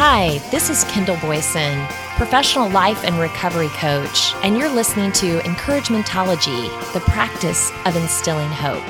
Hi, 0.00 0.38
this 0.52 0.70
is 0.70 0.84
Kendall 0.84 1.16
Boyson, 1.16 1.84
professional 2.14 2.70
life 2.70 3.02
and 3.02 3.18
recovery 3.18 3.66
coach, 3.70 4.32
and 4.44 4.56
you're 4.56 4.72
listening 4.72 5.10
to 5.10 5.40
Encouragementology, 5.40 6.92
the 6.92 7.00
practice 7.00 7.72
of 7.84 7.96
instilling 7.96 8.48
hope. 8.48 8.84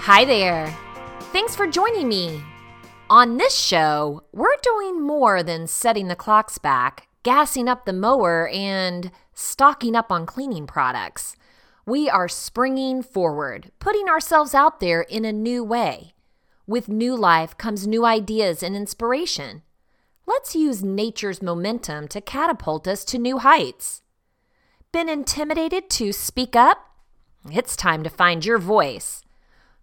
Hi 0.00 0.24
there. 0.24 0.74
Thanks 1.30 1.54
for 1.54 1.66
joining 1.66 2.08
me. 2.08 2.42
On 3.10 3.36
this 3.36 3.54
show, 3.54 4.22
we're 4.32 4.56
doing 4.62 5.02
more 5.02 5.42
than 5.42 5.66
setting 5.66 6.08
the 6.08 6.16
clocks 6.16 6.56
back, 6.56 7.08
gassing 7.22 7.68
up 7.68 7.84
the 7.84 7.92
mower, 7.92 8.48
and 8.48 9.10
stocking 9.34 9.94
up 9.94 10.10
on 10.10 10.24
cleaning 10.24 10.66
products. 10.66 11.36
We 11.84 12.08
are 12.08 12.28
springing 12.28 13.02
forward, 13.02 13.72
putting 13.78 14.08
ourselves 14.08 14.54
out 14.54 14.80
there 14.80 15.02
in 15.02 15.26
a 15.26 15.34
new 15.34 15.62
way. 15.62 16.13
With 16.66 16.88
new 16.88 17.14
life 17.14 17.58
comes 17.58 17.86
new 17.86 18.06
ideas 18.06 18.62
and 18.62 18.74
inspiration. 18.74 19.62
Let's 20.26 20.56
use 20.56 20.82
nature's 20.82 21.42
momentum 21.42 22.08
to 22.08 22.22
catapult 22.22 22.88
us 22.88 23.04
to 23.06 23.18
new 23.18 23.38
heights. 23.38 24.00
Been 24.90 25.10
intimidated 25.10 25.90
to 25.90 26.12
speak 26.12 26.56
up? 26.56 26.78
It's 27.52 27.76
time 27.76 28.02
to 28.02 28.08
find 28.08 28.46
your 28.46 28.56
voice. 28.56 29.22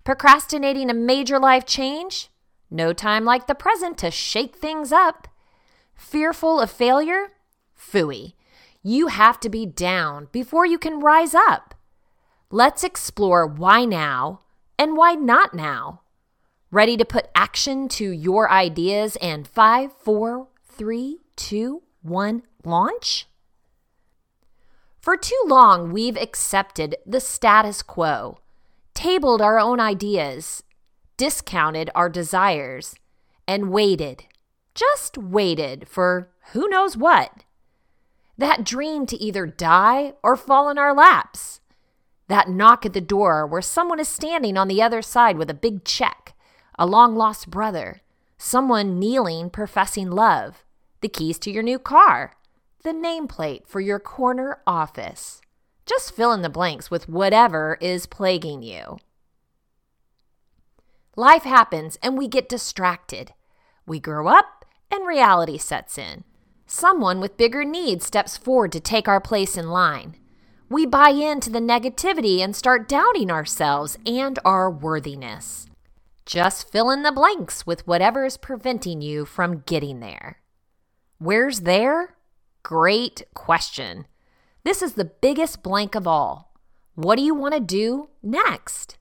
Procrastinating 0.04 0.90
a 0.90 0.96
major 0.96 1.38
life 1.38 1.68
change? 1.68 2.32
No 2.72 2.94
time 2.94 3.26
like 3.26 3.46
the 3.46 3.54
present 3.54 4.00
to 4.00 4.10
shake 4.10 4.56
things 4.56 4.92
up. 4.92 5.28
Fearful 5.94 6.60
of 6.60 6.72
failure? 6.72 7.34
Fooey. 7.78 8.34
You 8.82 9.08
have 9.08 9.40
to 9.42 9.50
be 9.50 9.68
down 9.68 10.30
before 10.32 10.66
you 10.66 10.80
can 10.80 11.00
rise 11.00 11.36
up. 11.36 11.76
Let's 12.50 12.84
explore 12.84 13.46
why 13.46 13.86
now 13.86 14.42
and 14.80 14.98
why 14.98 15.14
not 15.14 15.54
now. 15.54 16.02
Ready 16.74 16.96
to 16.96 17.04
put 17.04 17.28
action 17.36 17.90
to 17.90 18.10
your 18.10 18.50
ideas 18.50 19.18
and 19.18 19.46
five, 19.46 19.92
four, 19.92 20.48
three, 20.64 21.18
two, 21.36 21.82
one, 22.02 22.44
launch? 22.64 23.28
For 25.02 25.18
too 25.18 25.44
long, 25.46 25.92
we've 25.92 26.16
accepted 26.16 26.96
the 27.06 27.20
status 27.20 27.82
quo, 27.82 28.38
tabled 28.94 29.42
our 29.42 29.60
own 29.60 29.82
ideas, 29.82 30.64
discounted 31.18 31.90
our 31.94 32.08
desires, 32.08 32.96
and 33.46 33.70
waited, 33.70 34.24
just 34.74 35.18
waited 35.18 35.90
for 35.90 36.30
who 36.54 36.70
knows 36.70 36.96
what. 36.96 37.44
That 38.38 38.64
dream 38.64 39.06
to 39.08 39.18
either 39.22 39.46
die 39.46 40.14
or 40.24 40.38
fall 40.38 40.70
in 40.70 40.78
our 40.78 40.96
laps. 40.96 41.60
That 42.30 42.48
knock 42.48 42.86
at 42.86 42.94
the 42.94 43.02
door 43.02 43.46
where 43.46 43.62
someone 43.62 44.00
is 44.00 44.08
standing 44.08 44.56
on 44.56 44.70
the 44.70 44.82
other 44.82 45.02
side 45.02 45.36
with 45.36 45.50
a 45.50 45.54
big 45.54 45.84
check 45.84 46.34
a 46.78 46.86
long 46.86 47.16
lost 47.16 47.50
brother, 47.50 48.02
someone 48.38 49.00
kneeling 49.00 49.50
professing 49.50 50.10
love, 50.10 50.64
the 51.02 51.10
keys 51.10 51.38
to 51.40 51.52
your 51.52 51.64
new 51.64 51.80
car, 51.80 52.36
the 52.84 52.92
nameplate 52.92 53.68
for 53.68 53.80
your 53.80 54.00
corner 54.00 54.60
office. 54.66 55.42
Just 55.86 56.16
fill 56.16 56.32
in 56.32 56.42
the 56.42 56.50
blanks 56.50 56.90
with 56.90 57.10
whatever 57.10 57.78
is 57.82 58.06
plaguing 58.06 58.64
you. 58.64 58.98
Life 61.16 61.44
happens 61.44 61.98
and 62.02 62.18
we 62.18 62.28
get 62.28 62.48
distracted. 62.48 63.34
We 63.86 64.00
grow 64.00 64.28
up 64.28 64.66
and 64.90 65.06
reality 65.06 65.58
sets 65.58 65.98
in. 65.98 66.24
Someone 66.66 67.20
with 67.20 67.38
bigger 67.38 67.66
needs 67.66 68.06
steps 68.06 68.38
forward 68.38 68.72
to 68.72 68.80
take 68.80 69.08
our 69.08 69.20
place 69.20 69.58
in 69.58 69.70
line. 69.70 70.16
We 70.70 70.86
buy 70.86 71.10
into 71.10 71.50
the 71.50 71.60
negativity 71.60 72.40
and 72.40 72.56
start 72.56 72.88
doubting 72.88 73.30
ourselves 73.30 73.98
and 74.06 74.40
our 74.46 74.72
worthiness. 74.72 75.68
Just 76.26 76.72
fill 76.72 76.90
in 76.92 77.04
the 77.04 77.12
blanks 77.12 77.66
with 77.66 77.88
whatever 77.88 78.26
is 78.26 78.38
preventing 78.38 79.02
you 79.02 79.26
from 79.26 79.64
getting 79.66 80.00
there. 80.00 80.38
Where's 81.18 81.62
there? 81.62 82.16
Great 82.64 83.24
question. 83.34 84.06
This 84.64 84.82
is 84.82 84.94
the 84.94 85.06
biggest 85.06 85.64
blank 85.64 85.96
of 85.96 86.08
all. 86.08 86.54
What 86.96 87.18
do 87.18 87.24
you 87.24 87.34
want 87.34 87.54
to 87.56 87.60
do 87.60 88.10
next? 88.22 88.98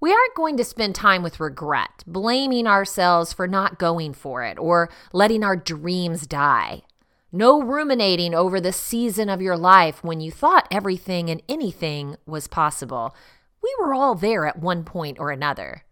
We 0.00 0.12
aren't 0.12 0.34
going 0.34 0.56
to 0.58 0.64
spend 0.64 0.94
time 0.94 1.22
with 1.22 1.40
regret, 1.40 2.04
blaming 2.06 2.66
ourselves 2.66 3.32
for 3.32 3.46
not 3.46 3.78
going 3.78 4.12
for 4.12 4.42
it 4.42 4.58
or 4.58 4.90
letting 5.12 5.42
our 5.42 5.56
dreams 5.56 6.26
die. 6.26 6.82
No 7.32 7.62
ruminating 7.62 8.34
over 8.34 8.60
the 8.60 8.72
season 8.72 9.28
of 9.28 9.40
your 9.40 9.56
life 9.56 10.04
when 10.04 10.20
you 10.20 10.30
thought 10.30 10.68
everything 10.70 11.30
and 11.30 11.42
anything 11.48 12.16
was 12.26 12.46
possible. 12.46 13.16
We 13.62 13.74
were 13.80 13.94
all 13.94 14.14
there 14.14 14.46
at 14.46 14.58
one 14.58 14.84
point 14.84 15.18
or 15.18 15.30
another. 15.30 15.83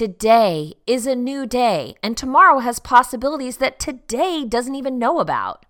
Today 0.00 0.72
is 0.86 1.06
a 1.06 1.14
new 1.14 1.44
day, 1.44 1.94
and 2.02 2.16
tomorrow 2.16 2.60
has 2.60 2.78
possibilities 2.78 3.58
that 3.58 3.78
today 3.78 4.46
doesn't 4.46 4.74
even 4.74 4.98
know 4.98 5.18
about. 5.18 5.66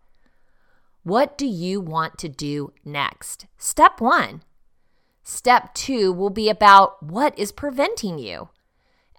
What 1.03 1.37
do 1.37 1.49
you 1.49 1.81
want 1.81 2.17
to 2.19 2.29
do 2.29 2.73
next? 2.85 3.47
Step 3.59 4.01
one. 4.01 4.45
Step 5.25 5.75
two 5.75 6.13
will 6.13 6.31
be 6.31 6.49
about 6.49 7.03
what 7.03 7.37
is 7.37 7.51
preventing 7.51 8.21
you. 8.21 8.51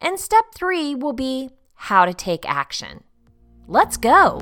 And 0.01 0.17
step 0.17 0.45
three 0.55 0.95
will 0.95 1.11
be 1.11 1.49
how 1.73 2.05
to 2.05 2.13
take 2.13 2.49
action. 2.49 3.03
Let's 3.67 3.97
go. 3.97 4.39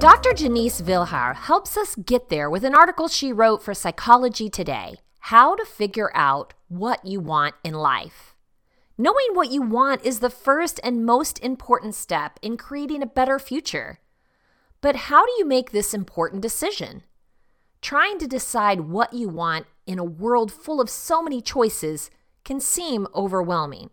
Dr. 0.00 0.32
Janice 0.32 0.80
Vilhauer 0.80 1.36
helps 1.36 1.76
us 1.76 1.94
get 1.94 2.30
there 2.30 2.48
with 2.48 2.64
an 2.64 2.74
article 2.74 3.06
she 3.06 3.34
wrote 3.34 3.62
for 3.62 3.74
Psychology 3.74 4.48
Today 4.48 4.96
How 5.18 5.54
to 5.54 5.64
Figure 5.66 6.10
Out 6.14 6.54
What 6.68 7.04
You 7.04 7.20
Want 7.20 7.54
in 7.62 7.74
Life. 7.74 8.34
Knowing 8.96 9.34
what 9.34 9.50
you 9.50 9.60
want 9.60 10.02
is 10.02 10.20
the 10.20 10.30
first 10.30 10.80
and 10.82 11.04
most 11.04 11.38
important 11.40 11.94
step 11.94 12.38
in 12.40 12.56
creating 12.56 13.02
a 13.02 13.06
better 13.06 13.38
future. 13.38 13.98
But 14.80 14.96
how 14.96 15.26
do 15.26 15.32
you 15.36 15.44
make 15.44 15.70
this 15.70 15.92
important 15.92 16.40
decision? 16.40 17.02
Trying 17.82 18.18
to 18.20 18.26
decide 18.26 18.80
what 18.80 19.12
you 19.12 19.28
want 19.28 19.66
in 19.86 19.98
a 19.98 20.02
world 20.02 20.50
full 20.50 20.80
of 20.80 20.88
so 20.88 21.22
many 21.22 21.42
choices 21.42 22.10
can 22.42 22.58
seem 22.58 23.06
overwhelming. 23.14 23.90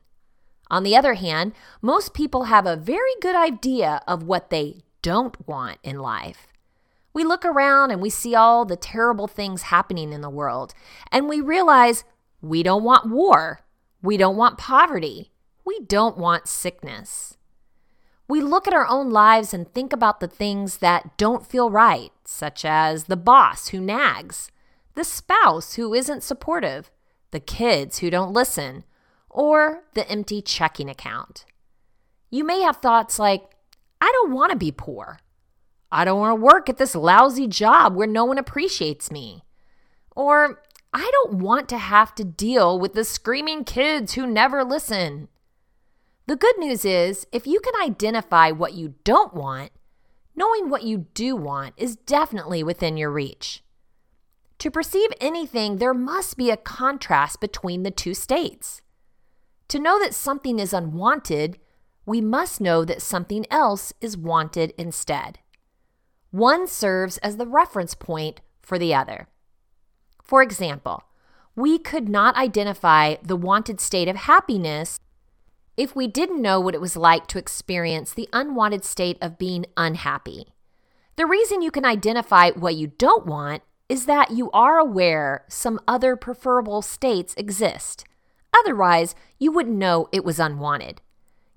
On 0.72 0.84
the 0.84 0.96
other 0.96 1.16
hand, 1.16 1.51
most 1.81 2.13
people 2.13 2.46
have 2.46 2.66
a 2.66 2.78
very 2.78 3.12
good 3.22 3.35
idea 3.35 4.01
of 4.07 4.23
what 4.23 4.50
they 4.51 4.84
don't 5.02 5.47
want 5.47 5.80
in 5.84 6.00
life. 6.00 6.47
We 7.13 7.24
look 7.24 7.46
around 7.46 7.91
and 7.91 8.02
we 8.02 8.09
see 8.09 8.35
all 8.35 8.66
the 8.66 8.75
terrible 8.75 9.28
things 9.28 9.63
happening 9.63 10.13
in 10.13 10.22
the 10.22 10.30
world, 10.30 10.74
and 11.12 11.28
we 11.28 11.41
realize 11.41 12.03
we 12.41 12.62
don't 12.62 12.84
want 12.84 13.09
war. 13.09 13.62
We 14.02 14.18
don't 14.18 14.38
want 14.38 14.59
poverty. 14.59 15.31
We 15.66 15.80
don't 15.80 16.18
want 16.18 16.47
sickness. 16.47 17.38
We 18.28 18.41
look 18.41 18.68
at 18.68 18.74
our 18.74 18.88
own 18.88 19.09
lives 19.09 19.53
and 19.53 19.74
think 19.74 19.94
about 19.94 20.19
the 20.19 20.28
things 20.28 20.78
that 20.78 21.18
don't 21.18 21.47
feel 21.47 21.72
right, 21.72 22.12
such 22.25 22.66
as 22.66 23.06
the 23.06 23.18
boss 23.18 23.69
who 23.69 23.79
nags, 23.79 24.52
the 24.96 25.03
spouse 25.03 25.74
who 25.74 25.94
isn't 25.94 26.24
supportive, 26.24 26.91
the 27.31 27.40
kids 27.40 28.00
who 28.00 28.09
don't 28.09 28.34
listen, 28.34 28.84
or 29.29 29.84
the 29.94 30.09
empty 30.09 30.41
checking 30.41 30.90
account. 30.90 31.46
You 32.29 32.44
may 32.44 32.62
have 32.62 32.78
thoughts 32.78 33.18
like, 33.18 33.52
I 34.00 34.12
don't 34.12 34.31
want 34.31 34.52
to 34.52 34.58
be 34.58 34.72
poor. 34.72 35.19
I 35.91 36.06
don't 36.06 36.19
want 36.19 36.31
to 36.31 36.44
work 36.44 36.69
at 36.69 36.78
this 36.78 36.96
lousy 36.96 37.47
job 37.47 37.96
where 37.96 38.08
no 38.08 38.25
one 38.25 38.38
appreciates 38.38 39.12
me. 39.12 39.44
Or 40.16 40.62
I 40.94 41.09
don't 41.12 41.40
want 41.40 41.69
to 41.69 41.78
have 41.78 42.16
to 42.16 42.24
deal 42.24 42.80
with 42.80 42.94
the 42.94 43.03
screaming 43.03 43.63
kids 43.63 44.13
who 44.13 44.28
never 44.28 44.63
listen. 44.63 45.30
The 46.25 46.35
good 46.35 46.58
news 46.58 46.84
is, 46.84 47.26
if 47.32 47.47
you 47.47 47.59
can 47.59 47.73
identify 47.82 48.52
what 48.52 48.73
you 48.73 48.96
don't 49.03 49.34
want, 49.34 49.72
knowing 50.35 50.70
what 50.70 50.84
you 50.84 51.05
do 51.14 51.35
want 51.35 51.73
is 51.78 51.96
definitely 51.96 52.64
within 52.64 52.97
your 52.97 53.11
reach. 53.11 53.64
To 54.59 54.72
perceive 54.72 55.09
anything, 55.22 55.78
there 55.78 55.93
must 55.93 56.35
be 56.35 56.50
a 56.50 56.58
contrast 56.58 57.40
between 57.40 57.84
the 57.84 57.91
two 57.91 58.14
states. 58.14 58.82
To 59.70 59.79
know 59.79 60.00
that 60.00 60.14
something 60.14 60.59
is 60.59 60.73
unwanted 60.73 61.59
we 62.07 62.21
must 62.21 62.61
know 62.61 62.85
that 62.85 63.01
something 63.01 63.45
else 63.51 63.91
is 63.99 64.17
wanted 64.17 64.73
instead. 64.77 65.39
One 66.31 66.65
serves 66.65 67.17
as 67.17 67.35
the 67.35 67.45
reference 67.45 67.93
point 67.93 68.39
for 68.61 68.79
the 68.79 68.95
other. 68.95 69.27
For 70.23 70.41
example, 70.41 71.03
we 71.53 71.77
could 71.77 72.07
not 72.07 72.37
identify 72.37 73.15
the 73.21 73.35
wanted 73.35 73.81
state 73.81 74.07
of 74.07 74.15
happiness 74.15 75.01
if 75.75 75.97
we 75.97 76.07
didn't 76.07 76.41
know 76.41 76.61
what 76.61 76.73
it 76.73 76.81
was 76.81 76.95
like 76.95 77.27
to 77.27 77.37
experience 77.37 78.13
the 78.13 78.29
unwanted 78.31 78.85
state 78.85 79.17
of 79.21 79.37
being 79.37 79.65
unhappy. 79.75 80.47
The 81.17 81.25
reason 81.25 81.61
you 81.61 81.71
can 81.71 81.85
identify 81.85 82.51
what 82.51 82.75
you 82.75 82.87
don't 82.87 83.25
want 83.25 83.63
is 83.89 84.05
that 84.05 84.31
you 84.31 84.49
are 84.51 84.79
aware 84.79 85.43
some 85.49 85.79
other 85.87 86.15
preferable 86.15 86.81
states 86.81 87.33
exist. 87.35 88.05
Otherwise, 88.57 89.13
you 89.39 89.51
wouldn't 89.51 89.75
know 89.75 90.07
it 90.13 90.23
was 90.23 90.39
unwanted. 90.39 91.01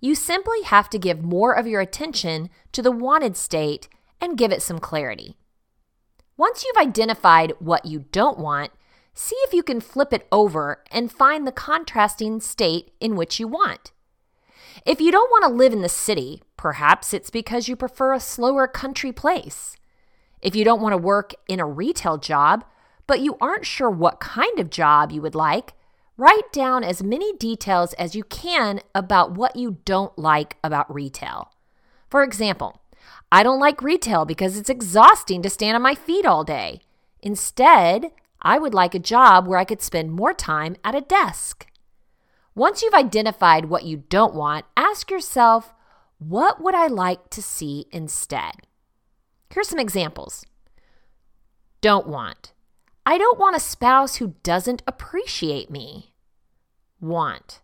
You 0.00 0.14
simply 0.14 0.62
have 0.62 0.88
to 0.90 0.98
give 0.98 1.22
more 1.22 1.52
of 1.52 1.66
your 1.66 1.80
attention 1.80 2.48
to 2.72 2.82
the 2.82 2.90
wanted 2.90 3.36
state 3.36 3.88
and 4.20 4.38
give 4.38 4.50
it 4.50 4.62
some 4.62 4.78
clarity. 4.78 5.36
Once 6.36 6.64
you've 6.64 6.86
identified 6.86 7.52
what 7.58 7.84
you 7.84 8.06
don't 8.12 8.38
want, 8.38 8.72
see 9.12 9.36
if 9.44 9.52
you 9.52 9.62
can 9.62 9.80
flip 9.80 10.12
it 10.12 10.26
over 10.32 10.82
and 10.90 11.12
find 11.12 11.46
the 11.46 11.52
contrasting 11.52 12.40
state 12.40 12.92
in 12.98 13.14
which 13.14 13.38
you 13.38 13.46
want. 13.46 13.92
If 14.86 15.00
you 15.00 15.12
don't 15.12 15.30
want 15.30 15.44
to 15.44 15.54
live 15.54 15.74
in 15.74 15.82
the 15.82 15.88
city, 15.88 16.42
perhaps 16.56 17.12
it's 17.12 17.28
because 17.28 17.68
you 17.68 17.76
prefer 17.76 18.14
a 18.14 18.20
slower 18.20 18.66
country 18.66 19.12
place. 19.12 19.76
If 20.40 20.56
you 20.56 20.64
don't 20.64 20.80
want 20.80 20.94
to 20.94 20.98
work 20.98 21.34
in 21.46 21.60
a 21.60 21.66
retail 21.66 22.16
job, 22.16 22.64
but 23.06 23.20
you 23.20 23.36
aren't 23.40 23.66
sure 23.66 23.90
what 23.90 24.20
kind 24.20 24.58
of 24.58 24.70
job 24.70 25.12
you 25.12 25.20
would 25.20 25.34
like, 25.34 25.74
write 26.20 26.52
down 26.52 26.84
as 26.84 27.02
many 27.02 27.32
details 27.38 27.94
as 27.94 28.14
you 28.14 28.22
can 28.24 28.80
about 28.94 29.32
what 29.32 29.56
you 29.56 29.78
don't 29.86 30.18
like 30.18 30.58
about 30.62 30.94
retail. 30.94 31.50
For 32.10 32.22
example, 32.22 32.82
I 33.32 33.42
don't 33.42 33.58
like 33.58 33.80
retail 33.80 34.26
because 34.26 34.58
it's 34.58 34.68
exhausting 34.68 35.40
to 35.40 35.48
stand 35.48 35.76
on 35.76 35.82
my 35.82 35.94
feet 35.94 36.26
all 36.26 36.44
day. 36.44 36.82
Instead, 37.22 38.12
I 38.42 38.58
would 38.58 38.74
like 38.74 38.94
a 38.94 38.98
job 38.98 39.46
where 39.46 39.58
I 39.58 39.64
could 39.64 39.80
spend 39.80 40.12
more 40.12 40.34
time 40.34 40.76
at 40.84 40.94
a 40.94 41.00
desk. 41.00 41.66
Once 42.54 42.82
you've 42.82 42.92
identified 42.92 43.66
what 43.66 43.84
you 43.84 44.04
don't 44.10 44.34
want, 44.34 44.66
ask 44.76 45.10
yourself, 45.10 45.72
what 46.18 46.62
would 46.62 46.74
I 46.74 46.86
like 46.86 47.30
to 47.30 47.40
see 47.40 47.86
instead? 47.92 48.66
Here's 49.48 49.68
some 49.68 49.78
examples. 49.78 50.44
Don't 51.80 52.06
want. 52.06 52.52
I 53.06 53.16
don't 53.16 53.38
want 53.38 53.56
a 53.56 53.60
spouse 53.60 54.16
who 54.16 54.34
doesn't 54.42 54.82
appreciate 54.86 55.70
me. 55.70 56.09
Want. 57.00 57.60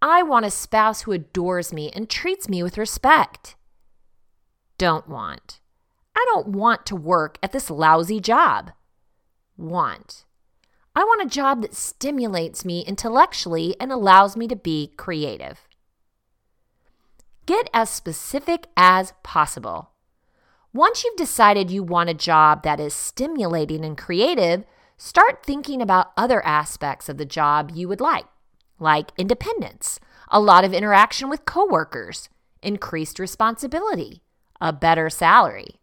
I 0.00 0.22
want 0.22 0.46
a 0.46 0.50
spouse 0.50 1.02
who 1.02 1.12
adores 1.12 1.72
me 1.72 1.90
and 1.94 2.08
treats 2.08 2.48
me 2.48 2.62
with 2.62 2.78
respect. 2.78 3.56
Don't 4.78 5.08
want. 5.08 5.60
I 6.14 6.24
don't 6.32 6.48
want 6.48 6.86
to 6.86 6.96
work 6.96 7.38
at 7.42 7.52
this 7.52 7.70
lousy 7.70 8.20
job. 8.20 8.72
Want. 9.56 10.24
I 10.94 11.04
want 11.04 11.22
a 11.22 11.34
job 11.34 11.62
that 11.62 11.74
stimulates 11.74 12.64
me 12.64 12.84
intellectually 12.86 13.76
and 13.80 13.92
allows 13.92 14.36
me 14.36 14.48
to 14.48 14.56
be 14.56 14.92
creative. 14.96 15.68
Get 17.46 17.70
as 17.72 17.88
specific 17.88 18.66
as 18.76 19.14
possible. 19.22 19.90
Once 20.72 21.02
you've 21.02 21.16
decided 21.16 21.70
you 21.70 21.82
want 21.82 22.10
a 22.10 22.14
job 22.14 22.62
that 22.62 22.78
is 22.78 22.94
stimulating 22.94 23.84
and 23.84 23.96
creative, 23.96 24.64
start 24.96 25.44
thinking 25.44 25.80
about 25.80 26.12
other 26.16 26.44
aspects 26.44 27.08
of 27.08 27.16
the 27.16 27.24
job 27.24 27.72
you 27.74 27.88
would 27.88 28.00
like, 28.00 28.26
like 28.78 29.12
independence, 29.16 30.00
a 30.28 30.40
lot 30.40 30.64
of 30.64 30.72
interaction 30.72 31.28
with 31.28 31.44
coworkers, 31.44 32.28
increased 32.62 33.18
responsibility, 33.18 34.22
a 34.60 34.72
better 34.72 35.08
salary. 35.10 35.78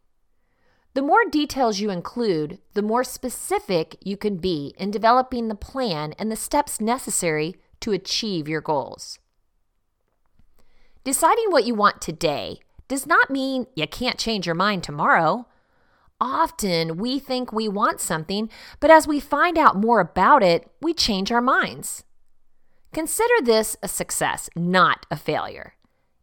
The 0.93 1.01
more 1.01 1.25
details 1.29 1.81
you 1.81 1.89
include, 1.89 2.59
the 2.73 2.81
more 2.81 3.03
specific 3.03 3.97
you 4.01 4.15
can 4.15 4.37
be 4.37 4.73
in 4.77 4.91
developing 4.91 5.47
the 5.47 5.55
plan 5.55 6.13
and 6.17 6.31
the 6.31 6.37
steps 6.37 6.79
necessary 6.79 7.55
to 7.81 7.91
achieve 7.91 8.47
your 8.47 8.61
goals. 8.61 9.19
Deciding 11.03 11.51
what 11.51 11.65
you 11.65 11.75
want 11.75 12.01
today 12.01 12.59
does 12.87 13.05
not 13.05 13.29
mean 13.29 13.67
you 13.75 13.87
can't 13.87 14.17
change 14.17 14.45
your 14.45 14.55
mind 14.55 14.83
tomorrow. 14.83 15.47
Often 16.21 16.97
we 16.97 17.19
think 17.19 17.51
we 17.51 17.67
want 17.67 17.99
something, 17.99 18.49
but 18.79 18.89
as 18.89 19.05
we 19.05 19.19
find 19.19 19.57
out 19.57 19.75
more 19.75 19.99
about 19.99 20.43
it, 20.43 20.71
we 20.81 20.93
change 20.93 21.31
our 21.31 21.41
minds. 21.41 22.05
Consider 22.95 23.33
this 23.43 23.75
a 23.83 23.89
success, 23.89 24.49
not 24.55 25.05
a 25.11 25.17
failure. 25.17 25.73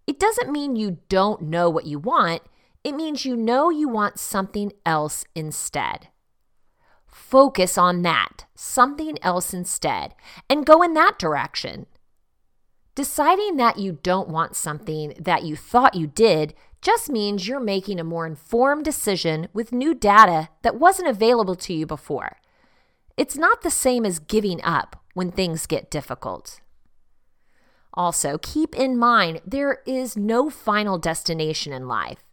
It 0.07 0.19
doesn't 0.19 0.51
mean 0.51 0.75
you 0.75 1.01
don't 1.11 1.43
know 1.43 1.69
what 1.69 1.85
you 1.85 1.99
want, 1.99 2.41
it 2.83 2.93
means 2.93 3.27
you 3.27 3.37
know 3.37 3.69
you 3.69 3.91
want 3.91 4.19
something 4.19 4.73
else 4.87 5.27
instead. 5.35 6.09
Focus 7.07 7.77
on 7.77 8.01
that, 8.01 8.47
something 8.55 9.19
else 9.21 9.53
instead, 9.53 10.15
and 10.49 10.65
go 10.65 10.81
in 10.81 10.95
that 10.95 11.19
direction. 11.19 11.85
Deciding 12.95 13.59
that 13.59 13.79
you 13.79 13.99
don't 14.03 14.31
want 14.31 14.57
something 14.57 15.13
that 15.21 15.43
you 15.43 15.57
thought 15.57 15.95
you 15.95 16.07
did 16.07 16.55
just 16.81 17.11
means 17.11 17.47
you're 17.47 17.61
making 17.61 18.01
a 18.01 18.05
more 18.05 18.25
informed 18.25 18.87
decision 18.87 19.49
with 19.53 19.73
new 19.73 19.93
data 19.93 20.49
that 20.63 20.81
wasn't 20.81 21.07
available 21.07 21.55
to 21.55 21.75
you 21.75 21.85
before. 21.85 22.39
It's 23.23 23.39
not 23.39 23.63
the 23.63 23.71
same 23.71 24.05
as 24.05 24.19
giving 24.19 24.61
up 24.65 24.97
when 25.15 25.31
things 25.31 25.69
get 25.69 25.93
difficult. 25.93 26.61
Also, 27.95 28.37
keep 28.37 28.75
in 28.75 28.99
mind 28.99 29.41
there 29.47 29.79
is 29.87 30.17
no 30.17 30.51
final 30.51 30.99
destination 30.99 31.73
in 31.73 31.87
life. 31.87 32.25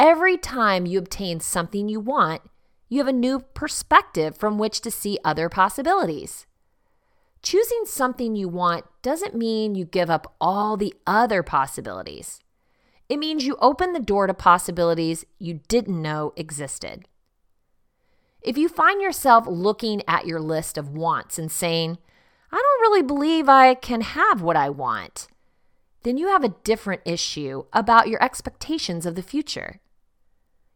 Every 0.00 0.38
time 0.38 0.86
you 0.86 0.98
obtain 0.98 1.40
something 1.40 1.90
you 1.90 2.00
want, 2.00 2.40
you 2.88 2.96
have 2.96 3.08
a 3.08 3.12
new 3.12 3.40
perspective 3.40 4.34
from 4.34 4.56
which 4.56 4.80
to 4.80 4.90
see 4.90 5.18
other 5.22 5.50
possibilities. 5.50 6.46
Choosing 7.42 7.82
something 7.84 8.34
you 8.34 8.48
want 8.48 8.86
doesn't 9.02 9.34
mean 9.34 9.74
you 9.74 9.84
give 9.84 10.08
up 10.08 10.34
all 10.40 10.78
the 10.78 10.94
other 11.06 11.42
possibilities. 11.42 12.40
It 13.06 13.18
means 13.18 13.44
you 13.44 13.58
open 13.60 13.92
the 13.92 14.00
door 14.00 14.26
to 14.28 14.32
possibilities 14.32 15.26
you 15.38 15.60
didn't 15.68 16.00
know 16.00 16.32
existed. 16.36 17.06
If 18.42 18.58
you 18.58 18.68
find 18.68 19.00
yourself 19.00 19.46
looking 19.46 20.02
at 20.08 20.26
your 20.26 20.40
list 20.40 20.76
of 20.76 20.90
wants 20.90 21.38
and 21.38 21.50
saying, 21.50 21.98
I 22.50 22.56
don't 22.56 22.90
really 22.90 23.02
believe 23.02 23.48
I 23.48 23.74
can 23.74 24.00
have 24.00 24.42
what 24.42 24.56
I 24.56 24.68
want, 24.68 25.28
then 26.02 26.16
you 26.18 26.28
have 26.28 26.42
a 26.42 26.54
different 26.64 27.02
issue 27.04 27.64
about 27.72 28.08
your 28.08 28.22
expectations 28.22 29.06
of 29.06 29.14
the 29.14 29.22
future. 29.22 29.80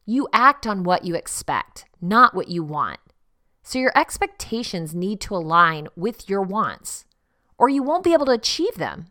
You 0.04 0.28
act 0.32 0.66
on 0.66 0.84
what 0.84 1.04
you 1.04 1.16
expect, 1.16 1.86
not 2.00 2.34
what 2.34 2.48
you 2.48 2.62
want. 2.62 3.00
So 3.64 3.80
your 3.80 3.92
expectations 3.96 4.94
need 4.94 5.20
to 5.22 5.34
align 5.34 5.88
with 5.96 6.28
your 6.28 6.42
wants, 6.42 7.04
or 7.58 7.68
you 7.68 7.82
won't 7.82 8.04
be 8.04 8.12
able 8.12 8.26
to 8.26 8.32
achieve 8.32 8.76
them. 8.76 9.08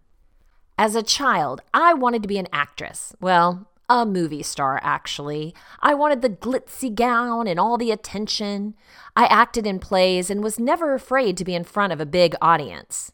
As 0.78 0.96
a 0.96 1.04
child, 1.04 1.62
I 1.74 1.94
wanted 1.94 2.22
to 2.22 2.30
be 2.30 2.38
an 2.38 2.48
actress. 2.54 3.14
Well, 3.20 3.70
a 3.90 4.06
movie 4.06 4.44
star, 4.44 4.80
actually. 4.84 5.54
I 5.82 5.94
wanted 5.94 6.22
the 6.22 6.30
glitzy 6.30 6.94
gown 6.94 7.48
and 7.48 7.60
all 7.60 7.78
the 7.78 7.92
attention. 7.92 8.76
I 9.16 9.26
acted 9.26 9.68
in 9.68 9.80
plays 9.80 10.30
and 10.30 10.44
was 10.44 10.60
never 10.60 10.94
afraid 10.94 11.38
to 11.38 11.46
be 11.46 11.56
in 11.56 11.64
front 11.64 11.94
of 11.94 12.02
a 12.02 12.06
big 12.06 12.36
audience. 12.42 13.12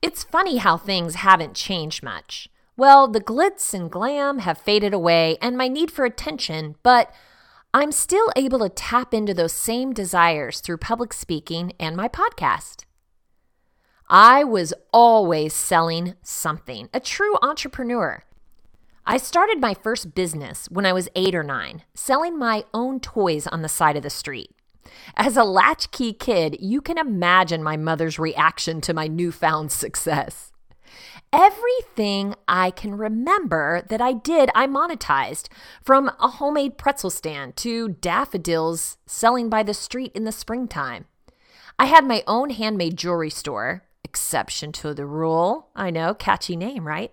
It's 0.00 0.22
funny 0.22 0.58
how 0.58 0.76
things 0.76 1.16
haven't 1.16 1.54
changed 1.54 2.02
much. 2.02 2.48
Well, 2.76 3.08
the 3.08 3.20
glitz 3.20 3.74
and 3.74 3.90
glam 3.90 4.38
have 4.38 4.58
faded 4.58 4.94
away 4.94 5.36
and 5.42 5.56
my 5.56 5.66
need 5.66 5.90
for 5.90 6.04
attention, 6.04 6.76
but 6.84 7.12
I'm 7.74 7.90
still 7.90 8.32
able 8.36 8.60
to 8.60 8.68
tap 8.68 9.12
into 9.12 9.34
those 9.34 9.52
same 9.52 9.92
desires 9.92 10.60
through 10.60 10.78
public 10.78 11.12
speaking 11.12 11.72
and 11.80 11.96
my 11.96 12.08
podcast. 12.08 12.84
I 14.08 14.42
was 14.42 14.72
always 14.92 15.52
selling 15.52 16.14
something, 16.22 16.88
a 16.94 17.00
true 17.00 17.36
entrepreneur. 17.42 18.22
I 19.10 19.16
started 19.16 19.58
my 19.58 19.72
first 19.72 20.14
business 20.14 20.66
when 20.70 20.84
I 20.84 20.92
was 20.92 21.08
eight 21.16 21.34
or 21.34 21.42
nine, 21.42 21.82
selling 21.94 22.38
my 22.38 22.66
own 22.74 23.00
toys 23.00 23.46
on 23.46 23.62
the 23.62 23.68
side 23.68 23.96
of 23.96 24.02
the 24.02 24.10
street. 24.10 24.50
As 25.16 25.38
a 25.38 25.44
latchkey 25.44 26.12
kid, 26.12 26.58
you 26.60 26.82
can 26.82 26.98
imagine 26.98 27.62
my 27.62 27.78
mother's 27.78 28.18
reaction 28.18 28.82
to 28.82 28.92
my 28.92 29.06
newfound 29.06 29.72
success. 29.84 30.52
Everything 31.32 32.34
I 32.46 32.70
can 32.70 32.98
remember 32.98 33.82
that 33.88 34.02
I 34.02 34.12
did, 34.12 34.50
I 34.54 34.66
monetized 34.66 35.48
from 35.82 36.10
a 36.20 36.28
homemade 36.28 36.76
pretzel 36.76 37.08
stand 37.08 37.56
to 37.56 37.88
daffodils 37.88 38.98
selling 39.06 39.48
by 39.48 39.62
the 39.62 39.72
street 39.72 40.12
in 40.14 40.24
the 40.24 40.32
springtime. 40.32 41.06
I 41.78 41.86
had 41.86 42.04
my 42.04 42.22
own 42.26 42.50
handmade 42.50 42.98
jewelry 42.98 43.30
store, 43.30 43.84
exception 44.04 44.70
to 44.72 44.92
the 44.92 45.06
rule. 45.06 45.70
I 45.74 45.88
know, 45.88 46.12
catchy 46.12 46.56
name, 46.56 46.86
right? 46.86 47.10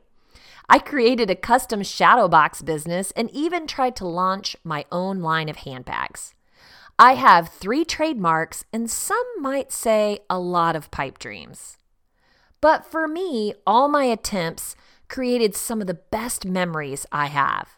I 0.67 0.79
created 0.79 1.29
a 1.29 1.35
custom 1.35 1.83
shadow 1.83 2.27
box 2.27 2.61
business 2.61 3.11
and 3.11 3.29
even 3.31 3.67
tried 3.67 3.95
to 3.97 4.07
launch 4.07 4.55
my 4.63 4.85
own 4.91 5.21
line 5.21 5.49
of 5.49 5.57
handbags. 5.57 6.33
I 6.97 7.15
have 7.15 7.49
three 7.49 7.83
trademarks 7.85 8.65
and 8.71 8.89
some 8.89 9.25
might 9.39 9.71
say 9.71 10.19
a 10.29 10.39
lot 10.39 10.75
of 10.75 10.91
pipe 10.91 11.19
dreams. 11.19 11.77
But 12.61 12.85
for 12.85 13.07
me, 13.07 13.53
all 13.67 13.87
my 13.87 14.05
attempts 14.05 14.75
created 15.07 15.55
some 15.55 15.81
of 15.81 15.87
the 15.87 15.93
best 15.93 16.45
memories 16.45 17.05
I 17.11 17.27
have. 17.27 17.77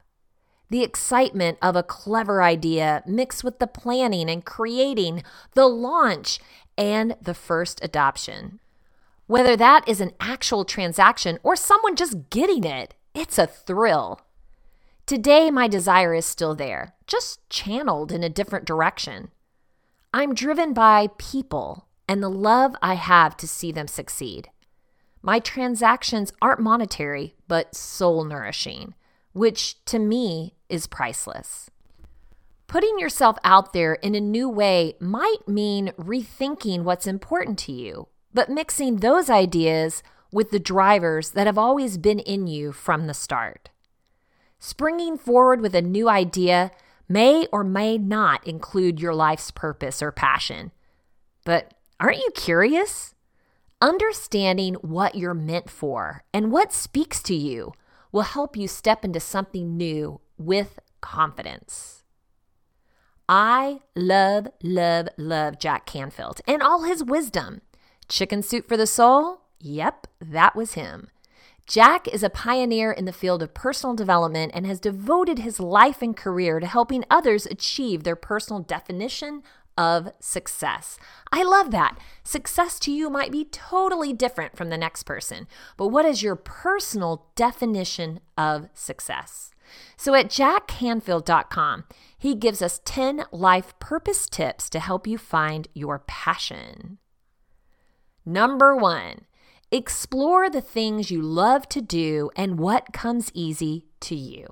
The 0.69 0.83
excitement 0.83 1.57
of 1.61 1.75
a 1.75 1.83
clever 1.83 2.41
idea 2.41 3.03
mixed 3.05 3.43
with 3.43 3.59
the 3.59 3.67
planning 3.67 4.29
and 4.29 4.45
creating, 4.45 5.23
the 5.53 5.67
launch, 5.67 6.39
and 6.77 7.15
the 7.21 7.33
first 7.33 7.83
adoption. 7.83 8.59
Whether 9.27 9.57
that 9.57 9.87
is 9.87 9.99
an 9.99 10.13
actual 10.21 10.63
transaction 10.63 11.37
or 11.43 11.57
someone 11.57 11.97
just 11.97 12.29
getting 12.29 12.63
it, 12.63 12.95
it's 13.13 13.37
a 13.37 13.45
thrill. 13.45 14.21
Today, 15.05 15.51
my 15.51 15.67
desire 15.67 16.13
is 16.13 16.25
still 16.25 16.55
there, 16.55 16.93
just 17.07 17.47
channeled 17.49 18.11
in 18.11 18.23
a 18.23 18.29
different 18.29 18.65
direction. 18.65 19.31
I'm 20.13 20.33
driven 20.33 20.73
by 20.73 21.09
people 21.17 21.87
and 22.07 22.23
the 22.23 22.29
love 22.29 22.75
I 22.81 22.93
have 22.93 23.35
to 23.37 23.47
see 23.47 23.71
them 23.73 23.87
succeed. 23.87 24.49
My 25.21 25.39
transactions 25.39 26.31
aren't 26.41 26.61
monetary, 26.61 27.35
but 27.49 27.75
soul 27.75 28.23
nourishing, 28.23 28.93
which 29.33 29.83
to 29.85 29.99
me 29.99 30.55
is 30.69 30.87
priceless. 30.87 31.69
Putting 32.67 32.97
yourself 32.97 33.37
out 33.43 33.73
there 33.73 33.95
in 33.95 34.15
a 34.15 34.21
new 34.21 34.47
way 34.47 34.95
might 35.01 35.47
mean 35.47 35.91
rethinking 35.97 36.83
what's 36.83 37.07
important 37.07 37.59
to 37.59 37.73
you, 37.73 38.07
but 38.33 38.49
mixing 38.49 38.97
those 38.97 39.29
ideas 39.29 40.03
with 40.31 40.51
the 40.51 40.59
drivers 40.59 41.31
that 41.31 41.47
have 41.47 41.57
always 41.57 41.97
been 41.97 42.19
in 42.19 42.47
you 42.47 42.71
from 42.71 43.07
the 43.07 43.13
start. 43.13 43.69
Springing 44.59 45.17
forward 45.17 45.61
with 45.61 45.75
a 45.75 45.81
new 45.81 46.09
idea 46.09 46.71
may 47.07 47.47
or 47.51 47.63
may 47.63 47.97
not 47.97 48.45
include 48.45 48.99
your 48.99 49.13
life's 49.13 49.51
purpose 49.51 50.01
or 50.01 50.11
passion. 50.11 50.71
But 51.45 51.73
aren't 51.99 52.17
you 52.17 52.31
curious? 52.35 53.13
Understanding 53.79 54.73
what 54.75 55.15
you're 55.15 55.33
meant 55.33 55.69
for 55.69 56.23
and 56.33 56.51
what 56.51 56.73
speaks 56.73 57.21
to 57.23 57.35
you 57.35 57.73
will 58.11 58.23
help 58.23 58.57
you 58.57 58.67
step 58.67 59.05
into 59.05 59.19
something 59.19 59.77
new 59.77 60.19
with 60.37 60.79
confidence. 61.01 62.03
I 63.29 63.81
love, 63.95 64.47
love, 64.63 65.09
love 65.17 65.59
Jack 65.59 65.85
Canfield 65.85 66.41
and 66.47 66.63
all 66.63 66.83
his 66.83 67.03
wisdom. 67.03 67.61
Chicken 68.09 68.41
soup 68.41 68.67
for 68.67 68.77
the 68.77 68.87
soul? 68.87 69.41
Yep, 69.59 70.07
that 70.21 70.55
was 70.55 70.73
him. 70.73 71.09
Jack 71.65 72.07
is 72.07 72.23
a 72.23 72.29
pioneer 72.29 72.91
in 72.91 73.03
the 73.03 73.11
field 73.11 73.43
of 73.43 73.53
personal 73.53 73.93
development 73.93 74.53
and 74.55 74.65
has 74.65 74.79
devoted 74.79 75.39
his 75.39 75.59
life 75.59 76.01
and 76.01 76.15
career 76.15 76.61
to 76.61 76.67
helping 76.67 77.03
others 77.09 77.45
achieve 77.45 78.03
their 78.03 78.15
personal 78.15 78.61
definition 78.61 79.43
of 79.77 80.09
success. 80.21 80.97
I 81.31 81.43
love 81.43 81.71
that. 81.71 81.99
Success 82.23 82.79
to 82.79 82.91
you 82.91 83.09
might 83.09 83.33
be 83.33 83.43
totally 83.43 84.13
different 84.13 84.55
from 84.55 84.69
the 84.69 84.77
next 84.77 85.03
person, 85.03 85.45
but 85.75 85.89
what 85.89 86.05
is 86.05 86.23
your 86.23 86.37
personal 86.37 87.27
definition 87.35 88.21
of 88.37 88.69
success? 88.73 89.51
So 89.97 90.13
at 90.15 90.29
jackcanfield.com, 90.29 91.83
he 92.17 92.33
gives 92.33 92.61
us 92.61 92.79
10 92.85 93.25
life 93.31 93.77
purpose 93.79 94.29
tips 94.29 94.69
to 94.69 94.79
help 94.79 95.05
you 95.05 95.17
find 95.17 95.67
your 95.73 95.99
passion. 95.99 96.97
Number 98.27 98.75
one, 98.75 99.21
Explore 99.71 100.49
the 100.49 100.59
things 100.59 101.11
you 101.11 101.21
love 101.21 101.69
to 101.69 101.79
do 101.79 102.29
and 102.35 102.59
what 102.59 102.91
comes 102.91 103.31
easy 103.33 103.85
to 104.01 104.15
you. 104.15 104.45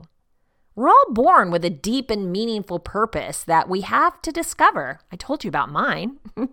We're 0.75 0.88
all 0.88 1.12
born 1.12 1.51
with 1.51 1.65
a 1.65 1.70
deep 1.70 2.10
and 2.10 2.32
meaningful 2.32 2.79
purpose 2.79 3.44
that 3.44 3.67
we 3.67 3.82
have 3.82 4.22
to 4.22 4.32
discover. 4.32 5.00
I 5.12 5.17
told 5.17 5.44
you 5.44 5.50
about 5.50 5.72
mine. 5.72 6.20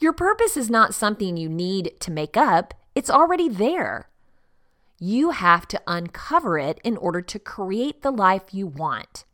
Your 0.00 0.12
purpose 0.12 0.58
is 0.58 0.68
not 0.68 0.94
something 0.94 1.38
you 1.38 1.48
need 1.48 1.92
to 2.00 2.10
make 2.10 2.36
up, 2.36 2.74
it's 2.94 3.10
already 3.10 3.48
there. 3.48 4.10
You 4.98 5.30
have 5.30 5.66
to 5.68 5.80
uncover 5.86 6.58
it 6.58 6.78
in 6.84 6.98
order 6.98 7.22
to 7.22 7.38
create 7.38 8.02
the 8.02 8.10
life 8.10 8.52
you 8.52 8.66
want. 8.66 9.24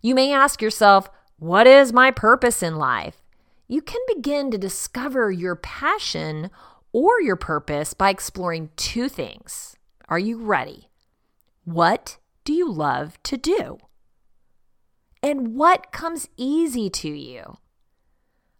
You 0.00 0.14
may 0.14 0.32
ask 0.32 0.62
yourself, 0.62 1.10
What 1.40 1.66
is 1.66 1.92
my 1.92 2.12
purpose 2.12 2.62
in 2.62 2.76
life? 2.76 3.20
You 3.70 3.82
can 3.82 4.00
begin 4.08 4.50
to 4.50 4.58
discover 4.58 5.30
your 5.30 5.54
passion 5.54 6.50
or 6.90 7.20
your 7.20 7.36
purpose 7.36 7.92
by 7.92 8.08
exploring 8.08 8.70
two 8.76 9.10
things. 9.10 9.76
Are 10.08 10.18
you 10.18 10.38
ready? 10.38 10.88
What 11.64 12.16
do 12.44 12.54
you 12.54 12.72
love 12.72 13.22
to 13.24 13.36
do? 13.36 13.76
And 15.22 15.54
what 15.54 15.92
comes 15.92 16.28
easy 16.38 16.88
to 16.88 17.10
you? 17.10 17.58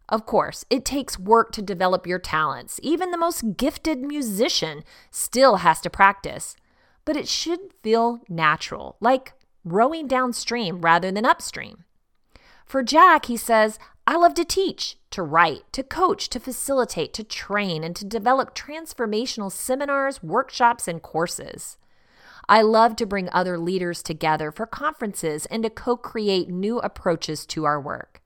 Of 0.07 0.27
course, 0.27 0.63
it 0.69 0.85
takes 0.85 1.17
work 1.17 1.51
to 1.53 1.61
develop 1.63 2.05
your 2.05 2.19
talents. 2.19 2.79
Even 2.83 3.09
the 3.09 3.17
most 3.17 3.57
gifted 3.57 3.99
musician 3.99 4.83
still 5.09 5.57
has 5.57 5.81
to 5.81 5.89
practice. 5.89 6.55
But 7.03 7.17
it 7.17 7.27
should 7.27 7.59
feel 7.81 8.19
natural, 8.29 8.95
like 8.99 9.33
rowing 9.63 10.07
downstream 10.07 10.81
rather 10.81 11.11
than 11.11 11.25
upstream. 11.25 11.85
For 12.65 12.83
Jack, 12.83 13.25
he 13.25 13.37
says, 13.37 13.79
I 14.09 14.15
love 14.15 14.33
to 14.33 14.43
teach, 14.43 14.97
to 15.11 15.21
write, 15.21 15.71
to 15.71 15.83
coach, 15.83 16.29
to 16.29 16.39
facilitate, 16.39 17.13
to 17.13 17.23
train, 17.23 17.83
and 17.83 17.95
to 17.95 18.03
develop 18.03 18.55
transformational 18.55 19.51
seminars, 19.51 20.23
workshops, 20.23 20.87
and 20.87 20.99
courses. 20.99 21.77
I 22.49 22.63
love 22.63 22.95
to 22.95 23.05
bring 23.05 23.29
other 23.31 23.55
leaders 23.55 24.01
together 24.01 24.51
for 24.51 24.65
conferences 24.65 25.45
and 25.45 25.61
to 25.61 25.69
co 25.69 25.95
create 25.95 26.49
new 26.49 26.79
approaches 26.79 27.45
to 27.45 27.65
our 27.65 27.79
work. 27.79 28.23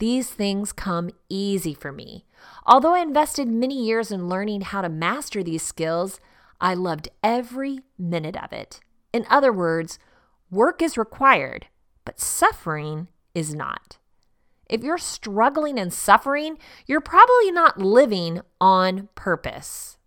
These 0.00 0.28
things 0.28 0.70
come 0.70 1.08
easy 1.30 1.72
for 1.72 1.92
me. 1.92 2.26
Although 2.66 2.92
I 2.92 3.00
invested 3.00 3.48
many 3.48 3.82
years 3.82 4.12
in 4.12 4.28
learning 4.28 4.60
how 4.60 4.82
to 4.82 4.90
master 4.90 5.42
these 5.42 5.62
skills, 5.62 6.20
I 6.60 6.74
loved 6.74 7.08
every 7.22 7.80
minute 7.98 8.36
of 8.36 8.52
it. 8.52 8.80
In 9.14 9.24
other 9.30 9.50
words, 9.50 9.98
work 10.50 10.82
is 10.82 10.98
required, 10.98 11.68
but 12.04 12.20
suffering 12.20 13.08
is 13.34 13.54
not. 13.54 13.96
If 14.70 14.84
you're 14.84 14.98
struggling 14.98 15.80
and 15.80 15.92
suffering, 15.92 16.56
you're 16.86 17.00
probably 17.00 17.50
not 17.50 17.80
living 17.80 18.40
on 18.60 19.08
purpose. 19.16 19.98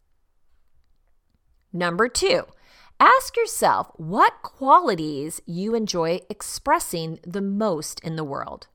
Number 1.73 2.07
two, 2.07 2.45
ask 2.97 3.35
yourself 3.35 3.91
what 3.97 4.41
qualities 4.41 5.41
you 5.45 5.75
enjoy 5.75 6.21
expressing 6.29 7.19
the 7.27 7.41
most 7.41 7.99
in 7.99 8.15
the 8.15 8.23
world. 8.23 8.67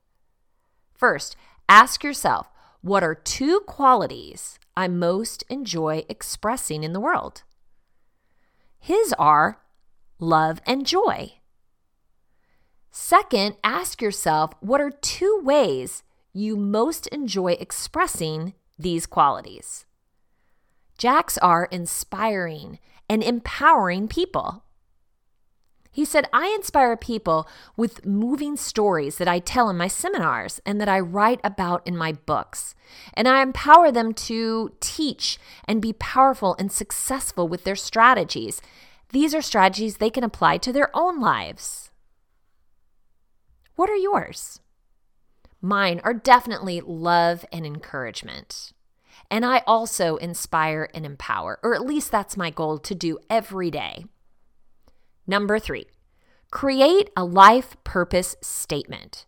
First, 0.93 1.35
ask 1.67 2.03
yourself 2.03 2.51
what 2.81 3.01
are 3.01 3.15
two 3.15 3.61
qualities 3.61 4.59
I 4.77 4.87
most 4.87 5.43
enjoy 5.49 6.03
expressing 6.07 6.83
in 6.83 6.93
the 6.93 6.99
world? 6.99 7.41
His 8.77 9.11
are 9.17 9.59
love 10.19 10.61
and 10.67 10.85
joy. 10.85 11.38
Second, 12.91 13.55
ask 13.63 14.01
yourself 14.01 14.51
what 14.61 14.81
are 14.81 14.89
two 14.89 15.39
ways 15.43 16.03
you 16.33 16.55
most 16.55 17.07
enjoy 17.07 17.53
expressing 17.53 18.53
these 18.77 19.05
qualities? 19.05 19.85
Jack's 20.97 21.37
are 21.37 21.65
inspiring 21.65 22.79
and 23.09 23.23
empowering 23.23 24.07
people. 24.07 24.63
He 25.91 26.05
said, 26.05 26.27
I 26.31 26.47
inspire 26.49 26.95
people 26.95 27.47
with 27.75 28.05
moving 28.05 28.55
stories 28.55 29.17
that 29.17 29.27
I 29.27 29.39
tell 29.39 29.69
in 29.69 29.77
my 29.77 29.87
seminars 29.87 30.61
and 30.65 30.79
that 30.79 30.89
I 30.89 30.99
write 30.99 31.39
about 31.43 31.85
in 31.87 31.97
my 31.97 32.13
books. 32.13 32.75
And 33.13 33.27
I 33.27 33.41
empower 33.41 33.91
them 33.91 34.13
to 34.13 34.73
teach 34.79 35.39
and 35.65 35.81
be 35.81 35.93
powerful 35.93 36.55
and 36.59 36.71
successful 36.71 37.47
with 37.47 37.63
their 37.63 37.75
strategies. 37.75 38.61
These 39.09 39.33
are 39.33 39.41
strategies 39.41 39.97
they 39.97 40.11
can 40.11 40.23
apply 40.23 40.57
to 40.59 40.71
their 40.71 40.95
own 40.95 41.19
lives. 41.19 41.89
What 43.79 43.89
are 43.89 43.95
yours? 43.95 44.59
Mine 45.61 46.01
are 46.03 46.13
definitely 46.13 46.81
love 46.81 47.45
and 47.49 47.65
encouragement. 47.65 48.73
And 49.31 49.45
I 49.45 49.63
also 49.65 50.17
inspire 50.17 50.89
and 50.93 51.05
empower, 51.05 51.61
or 51.63 51.73
at 51.73 51.85
least 51.85 52.11
that's 52.11 52.35
my 52.35 52.49
goal 52.49 52.77
to 52.79 52.93
do 52.93 53.19
every 53.29 53.71
day. 53.71 54.03
Number 55.25 55.59
three, 55.59 55.85
create 56.51 57.09
a 57.15 57.23
life 57.23 57.77
purpose 57.85 58.35
statement. 58.41 59.25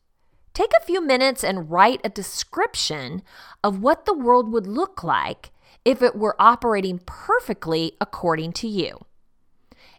Take 0.54 0.72
a 0.78 0.84
few 0.84 1.00
minutes 1.00 1.46
and 1.46 1.72
write 1.72 2.02
a 2.04 2.10
description 2.10 3.22
of 3.64 3.82
what 3.82 4.04
the 4.04 4.18
world 4.18 4.52
would 4.52 4.68
look 4.68 5.02
like 5.02 5.52
if 5.86 6.02
it 6.02 6.14
were 6.14 6.36
operating 6.38 7.00
perfectly 7.06 7.94
according 8.02 8.52
to 8.52 8.68
you. 8.68 9.00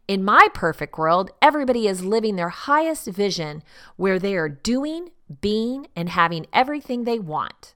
In 0.09 0.25
my 0.25 0.49
perfect 0.52 0.99
world, 0.99 1.30
everybody 1.40 1.87
is 1.87 2.04
living 2.04 2.37
their 2.37 2.49
highest 2.49 3.06
vision 3.06 3.62
where 3.97 4.18
they 4.18 4.35
are 4.35 4.49
doing, 4.49 5.11
being, 5.40 5.87
and 5.94 6.09
having 6.09 6.47
everything 6.52 7.04
they 7.04 7.18
want. 7.18 7.75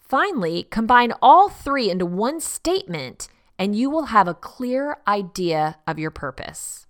Finally, 0.00 0.68
combine 0.70 1.12
all 1.20 1.48
three 1.48 1.90
into 1.90 2.06
one 2.06 2.40
statement, 2.40 3.28
and 3.58 3.74
you 3.74 3.90
will 3.90 4.06
have 4.06 4.28
a 4.28 4.34
clear 4.34 4.98
idea 5.08 5.78
of 5.86 5.98
your 5.98 6.10
purpose. 6.10 6.86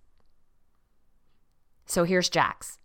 So 1.87 2.05
here's 2.05 2.29
Jack's 2.29 2.79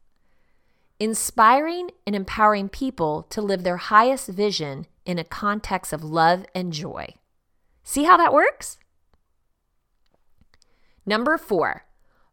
inspiring 0.99 1.89
and 2.05 2.15
empowering 2.15 2.67
people 2.67 3.23
to 3.29 3.41
live 3.41 3.63
their 3.63 3.77
highest 3.77 4.27
vision 4.27 4.85
in 5.05 5.17
a 5.17 5.23
context 5.23 5.93
of 5.93 6.03
love 6.03 6.45
and 6.53 6.73
joy. 6.73 7.13
See 7.83 8.03
how 8.03 8.17
that 8.17 8.33
works? 8.33 8.77
Number 11.09 11.39
four, 11.39 11.85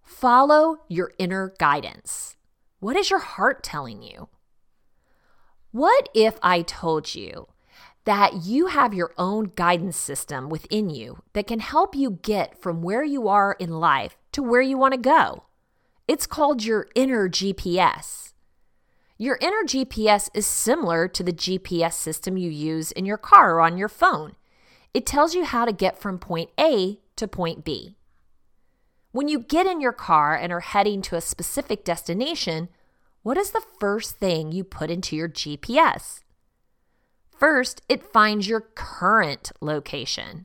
follow 0.03 0.81
your 0.87 1.13
inner 1.19 1.55
guidance. 1.59 2.37
What 2.79 2.95
is 2.95 3.09
your 3.09 3.21
heart 3.21 3.63
telling 3.63 4.03
you? 4.03 4.29
What 5.71 6.11
if 6.15 6.39
I 6.43 6.61
told 6.61 7.15
you 7.15 7.47
that 8.05 8.45
you 8.45 8.67
have 8.67 8.93
your 8.93 9.15
own 9.17 9.53
guidance 9.57 9.97
system 9.97 10.51
within 10.51 10.91
you 10.91 11.23
that 11.33 11.47
can 11.47 11.61
help 11.61 11.95
you 11.95 12.19
get 12.21 12.61
from 12.61 12.83
where 12.83 13.03
you 13.03 13.29
are 13.29 13.57
in 13.59 13.81
life 13.81 14.19
to 14.33 14.43
where 14.43 14.61
you 14.61 14.77
want 14.77 14.93
to 14.93 15.01
go? 15.01 15.45
It's 16.07 16.27
called 16.27 16.63
your 16.63 16.89
inner 16.95 17.31
GPS. 17.31 18.35
Your 19.17 19.39
inner 19.41 19.65
GPS 19.65 20.29
is 20.35 20.47
similar 20.47 21.09
to 21.09 21.23
the 21.23 21.33
GPS 21.33 21.95
system 21.95 22.37
you 22.37 22.51
use 22.51 22.93
in 22.93 23.07
your 23.07 23.17
car 23.17 23.55
or 23.55 23.63
on 23.63 23.79
your 23.79 23.89
phone. 23.89 24.37
It 24.93 25.07
tells 25.07 25.35
you 25.35 25.47
how 25.47 25.65
to 25.65 25.73
get 25.73 25.99
from 25.99 26.19
point 26.19 26.51
A 26.61 26.99
to 27.17 27.27
point 27.27 27.65
B. 27.65 27.96
When 29.17 29.29
you 29.29 29.39
get 29.39 29.67
in 29.67 29.81
your 29.81 29.95
car 29.95 30.37
and 30.37 30.53
are 30.53 30.61
heading 30.61 31.01
to 31.01 31.17
a 31.17 31.23
specific 31.23 31.87
destination, 31.87 32.69
what 33.23 33.39
is 33.39 33.53
the 33.53 33.65
first 33.81 34.19
thing 34.19 34.53
you 34.53 34.63
put 34.63 34.91
into 34.91 35.17
your 35.17 35.27
GPS? 35.27 36.21
First, 37.31 37.81
it 37.89 38.13
finds 38.13 38.47
your 38.47 38.61
current 38.61 39.53
location. 39.63 40.45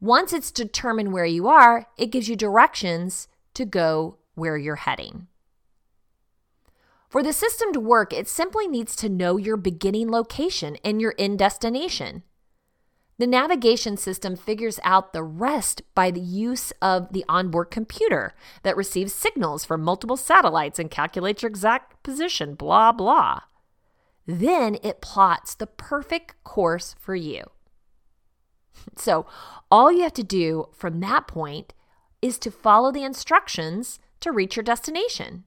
Once 0.00 0.32
it's 0.32 0.52
determined 0.52 1.12
where 1.12 1.24
you 1.24 1.48
are, 1.48 1.88
it 1.98 2.12
gives 2.12 2.28
you 2.28 2.36
directions 2.36 3.26
to 3.54 3.64
go 3.64 4.18
where 4.36 4.56
you're 4.56 4.76
heading. 4.76 5.26
For 7.08 7.24
the 7.24 7.32
system 7.32 7.72
to 7.72 7.80
work, 7.80 8.12
it 8.12 8.28
simply 8.28 8.68
needs 8.68 8.94
to 8.94 9.08
know 9.08 9.36
your 9.36 9.56
beginning 9.56 10.12
location 10.12 10.76
and 10.84 11.00
your 11.00 11.16
end 11.18 11.40
destination. 11.40 12.22
The 13.16 13.26
navigation 13.28 13.96
system 13.96 14.34
figures 14.34 14.80
out 14.82 15.12
the 15.12 15.22
rest 15.22 15.82
by 15.94 16.10
the 16.10 16.20
use 16.20 16.72
of 16.82 17.12
the 17.12 17.24
onboard 17.28 17.70
computer 17.70 18.34
that 18.64 18.76
receives 18.76 19.14
signals 19.14 19.64
from 19.64 19.82
multiple 19.82 20.16
satellites 20.16 20.80
and 20.80 20.90
calculates 20.90 21.42
your 21.42 21.50
exact 21.50 22.02
position, 22.02 22.54
blah, 22.54 22.90
blah. 22.90 23.40
Then 24.26 24.78
it 24.82 25.00
plots 25.00 25.54
the 25.54 25.66
perfect 25.66 26.42
course 26.44 26.94
for 26.98 27.14
you. 27.14 27.44
So, 28.96 29.24
all 29.70 29.92
you 29.92 30.02
have 30.02 30.12
to 30.14 30.24
do 30.24 30.68
from 30.72 31.00
that 31.00 31.28
point 31.28 31.72
is 32.20 32.38
to 32.38 32.50
follow 32.50 32.90
the 32.90 33.04
instructions 33.04 33.98
to 34.20 34.32
reach 34.32 34.56
your 34.56 34.62
destination. 34.64 35.44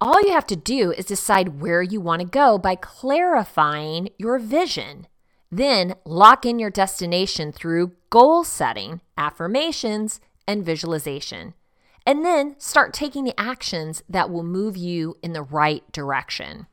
All 0.00 0.22
you 0.22 0.32
have 0.32 0.46
to 0.46 0.56
do 0.56 0.92
is 0.92 1.04
decide 1.06 1.60
where 1.60 1.82
you 1.82 2.00
want 2.00 2.20
to 2.20 2.26
go 2.26 2.56
by 2.56 2.76
clarifying 2.76 4.10
your 4.16 4.38
vision. 4.38 5.06
Then 5.50 5.94
lock 6.04 6.46
in 6.46 6.58
your 6.58 6.70
destination 6.70 7.52
through 7.52 7.92
goal 8.08 8.44
setting, 8.44 9.00
affirmations, 9.18 10.20
and 10.46 10.64
visualization. 10.64 11.54
And 12.06 12.24
then 12.24 12.58
start 12.58 12.94
taking 12.94 13.24
the 13.24 13.38
actions 13.38 14.02
that 14.08 14.30
will 14.30 14.42
move 14.42 14.76
you 14.76 15.16
in 15.22 15.32
the 15.32 15.42
right 15.42 15.82
direction. 15.92 16.66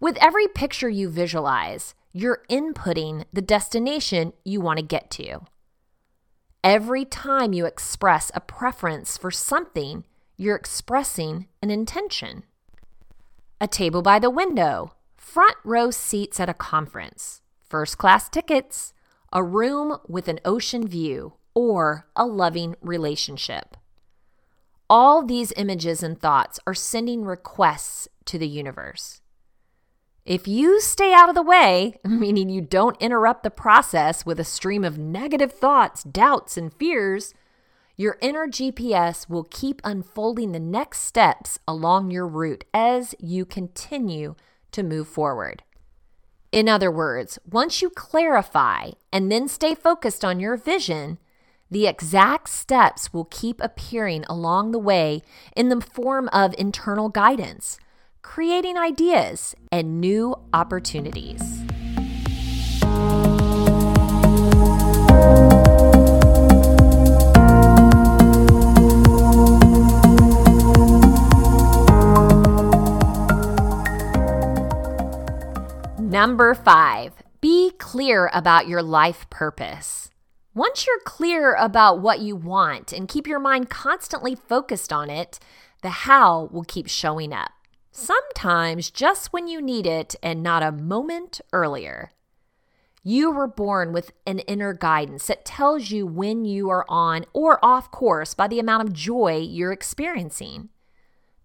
With 0.00 0.16
every 0.20 0.48
picture 0.48 0.88
you 0.88 1.10
visualize, 1.10 1.94
you're 2.12 2.42
inputting 2.48 3.24
the 3.32 3.42
destination 3.42 4.32
you 4.44 4.60
want 4.60 4.78
to 4.78 4.84
get 4.84 5.10
to. 5.12 5.40
Every 6.64 7.04
time 7.04 7.52
you 7.52 7.66
express 7.66 8.30
a 8.34 8.40
preference 8.40 9.16
for 9.16 9.30
something, 9.30 10.04
you're 10.36 10.56
expressing 10.56 11.48
an 11.62 11.70
intention. 11.70 12.44
A 13.60 13.68
table 13.68 14.02
by 14.02 14.18
the 14.18 14.30
window, 14.30 14.92
front 15.32 15.54
row 15.62 15.92
seats 15.92 16.40
at 16.40 16.48
a 16.48 16.54
conference, 16.54 17.40
first 17.60 17.98
class 17.98 18.28
tickets, 18.28 18.92
a 19.32 19.44
room 19.44 19.96
with 20.08 20.26
an 20.26 20.40
ocean 20.44 20.88
view, 20.88 21.34
or 21.54 22.08
a 22.16 22.26
loving 22.26 22.74
relationship. 22.80 23.76
All 24.88 25.24
these 25.24 25.52
images 25.56 26.02
and 26.02 26.20
thoughts 26.20 26.58
are 26.66 26.74
sending 26.74 27.24
requests 27.24 28.08
to 28.24 28.38
the 28.38 28.48
universe. 28.48 29.20
If 30.24 30.48
you 30.48 30.80
stay 30.80 31.14
out 31.14 31.28
of 31.28 31.36
the 31.36 31.44
way, 31.44 32.00
meaning 32.04 32.48
you 32.48 32.60
don't 32.60 33.00
interrupt 33.00 33.44
the 33.44 33.50
process 33.50 34.26
with 34.26 34.40
a 34.40 34.44
stream 34.44 34.82
of 34.82 34.98
negative 34.98 35.52
thoughts, 35.52 36.02
doubts, 36.02 36.56
and 36.56 36.74
fears, 36.74 37.34
your 37.96 38.18
inner 38.20 38.48
GPS 38.48 39.28
will 39.28 39.44
keep 39.44 39.80
unfolding 39.84 40.50
the 40.50 40.58
next 40.58 41.02
steps 41.02 41.60
along 41.68 42.10
your 42.10 42.26
route 42.26 42.64
as 42.74 43.14
you 43.20 43.44
continue 43.44 44.34
to 44.72 44.82
move 44.82 45.08
forward. 45.08 45.62
In 46.52 46.68
other 46.68 46.90
words, 46.90 47.38
once 47.48 47.80
you 47.80 47.90
clarify 47.90 48.90
and 49.12 49.30
then 49.30 49.48
stay 49.48 49.74
focused 49.74 50.24
on 50.24 50.40
your 50.40 50.56
vision, 50.56 51.18
the 51.70 51.86
exact 51.86 52.48
steps 52.48 53.12
will 53.12 53.26
keep 53.26 53.60
appearing 53.60 54.24
along 54.28 54.72
the 54.72 54.78
way 54.78 55.22
in 55.54 55.68
the 55.68 55.80
form 55.80 56.28
of 56.32 56.54
internal 56.58 57.08
guidance 57.08 57.78
creating 58.22 58.76
ideas 58.76 59.54
and 59.72 60.00
new 60.00 60.36
opportunities. 60.52 61.40
Number 76.20 76.52
five, 76.54 77.14
be 77.40 77.70
clear 77.78 78.30
about 78.34 78.68
your 78.68 78.82
life 78.82 79.24
purpose. 79.30 80.10
Once 80.52 80.86
you're 80.86 81.00
clear 81.06 81.54
about 81.54 82.02
what 82.02 82.20
you 82.20 82.36
want 82.36 82.92
and 82.92 83.08
keep 83.08 83.26
your 83.26 83.38
mind 83.38 83.70
constantly 83.70 84.34
focused 84.34 84.92
on 84.92 85.08
it, 85.08 85.38
the 85.80 85.88
how 85.88 86.50
will 86.52 86.64
keep 86.64 86.88
showing 86.88 87.32
up 87.32 87.52
sometimes 87.90 88.90
just 88.90 89.32
when 89.32 89.48
you 89.48 89.62
need 89.62 89.86
it 89.86 90.14
and 90.22 90.42
not 90.42 90.62
a 90.62 90.70
moment 90.70 91.40
earlier. 91.54 92.10
You 93.02 93.30
were 93.30 93.48
born 93.48 93.90
with 93.94 94.12
an 94.26 94.40
inner 94.40 94.74
guidance 94.74 95.26
that 95.28 95.46
tells 95.46 95.90
you 95.90 96.06
when 96.06 96.44
you 96.44 96.68
are 96.68 96.84
on 96.86 97.24
or 97.32 97.64
off 97.64 97.90
course 97.90 98.34
by 98.34 98.46
the 98.46 98.60
amount 98.60 98.86
of 98.86 98.92
joy 98.92 99.38
you're 99.38 99.72
experiencing. 99.72 100.68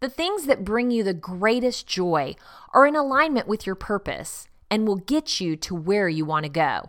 The 0.01 0.09
things 0.09 0.47
that 0.47 0.65
bring 0.65 0.91
you 0.91 1.01
the 1.01 1.13
greatest 1.13 1.87
joy 1.87 2.35
are 2.73 2.85
in 2.85 2.97
alignment 2.97 3.47
with 3.47 3.65
your 3.65 3.75
purpose 3.75 4.49
and 4.69 4.87
will 4.87 4.95
get 4.95 5.39
you 5.39 5.55
to 5.57 5.75
where 5.75 6.09
you 6.09 6.25
want 6.25 6.43
to 6.43 6.49
go. 6.49 6.83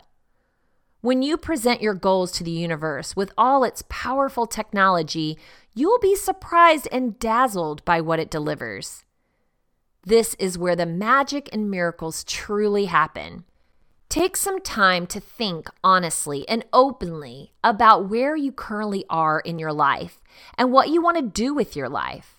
When 1.01 1.23
you 1.23 1.37
present 1.37 1.83
your 1.83 1.95
goals 1.95 2.33
to 2.33 2.45
the 2.45 2.51
universe 2.51 3.15
with 3.15 3.33
all 3.39 3.63
its 3.63 3.85
powerful 3.89 4.47
technology, 4.47 5.39
you'll 5.75 6.01
be 6.01 6.17
surprised 6.17 6.89
and 6.91 7.19
dazzled 7.19 7.85
by 7.85 8.01
what 8.01 8.19
it 8.19 8.31
delivers. 8.31 9.05
This 10.03 10.35
is 10.35 10.59
where 10.59 10.77
the 10.77 10.87
magic 10.87 11.49
and 11.53 11.71
miracles 11.71 12.25
truly 12.25 12.87
happen. 12.87 13.45
Take 14.09 14.37
some 14.37 14.61
time 14.61 15.07
to 15.09 15.21
think 15.21 15.69
honestly 15.83 16.49
and 16.49 16.65
openly 16.73 17.53
about 17.63 18.09
where 18.09 18.37
you 18.37 18.53
currently 18.53 19.05
are 19.11 19.41
in 19.41 19.59
your 19.59 19.73
life 19.73 20.21
and 20.57 20.73
what 20.73 20.91
you 20.91 21.03
want 21.03 21.17
to 21.17 21.23
do 21.23 21.53
with 21.53 21.77
your 21.77 21.89
life. 21.89 22.39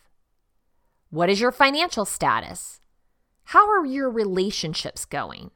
What 1.10 1.30
is 1.30 1.40
your 1.40 1.52
financial 1.52 2.06
status? 2.06 2.80
How 3.52 3.70
are 3.70 3.86
your 3.86 4.10
relationships 4.10 5.06
going? 5.06 5.52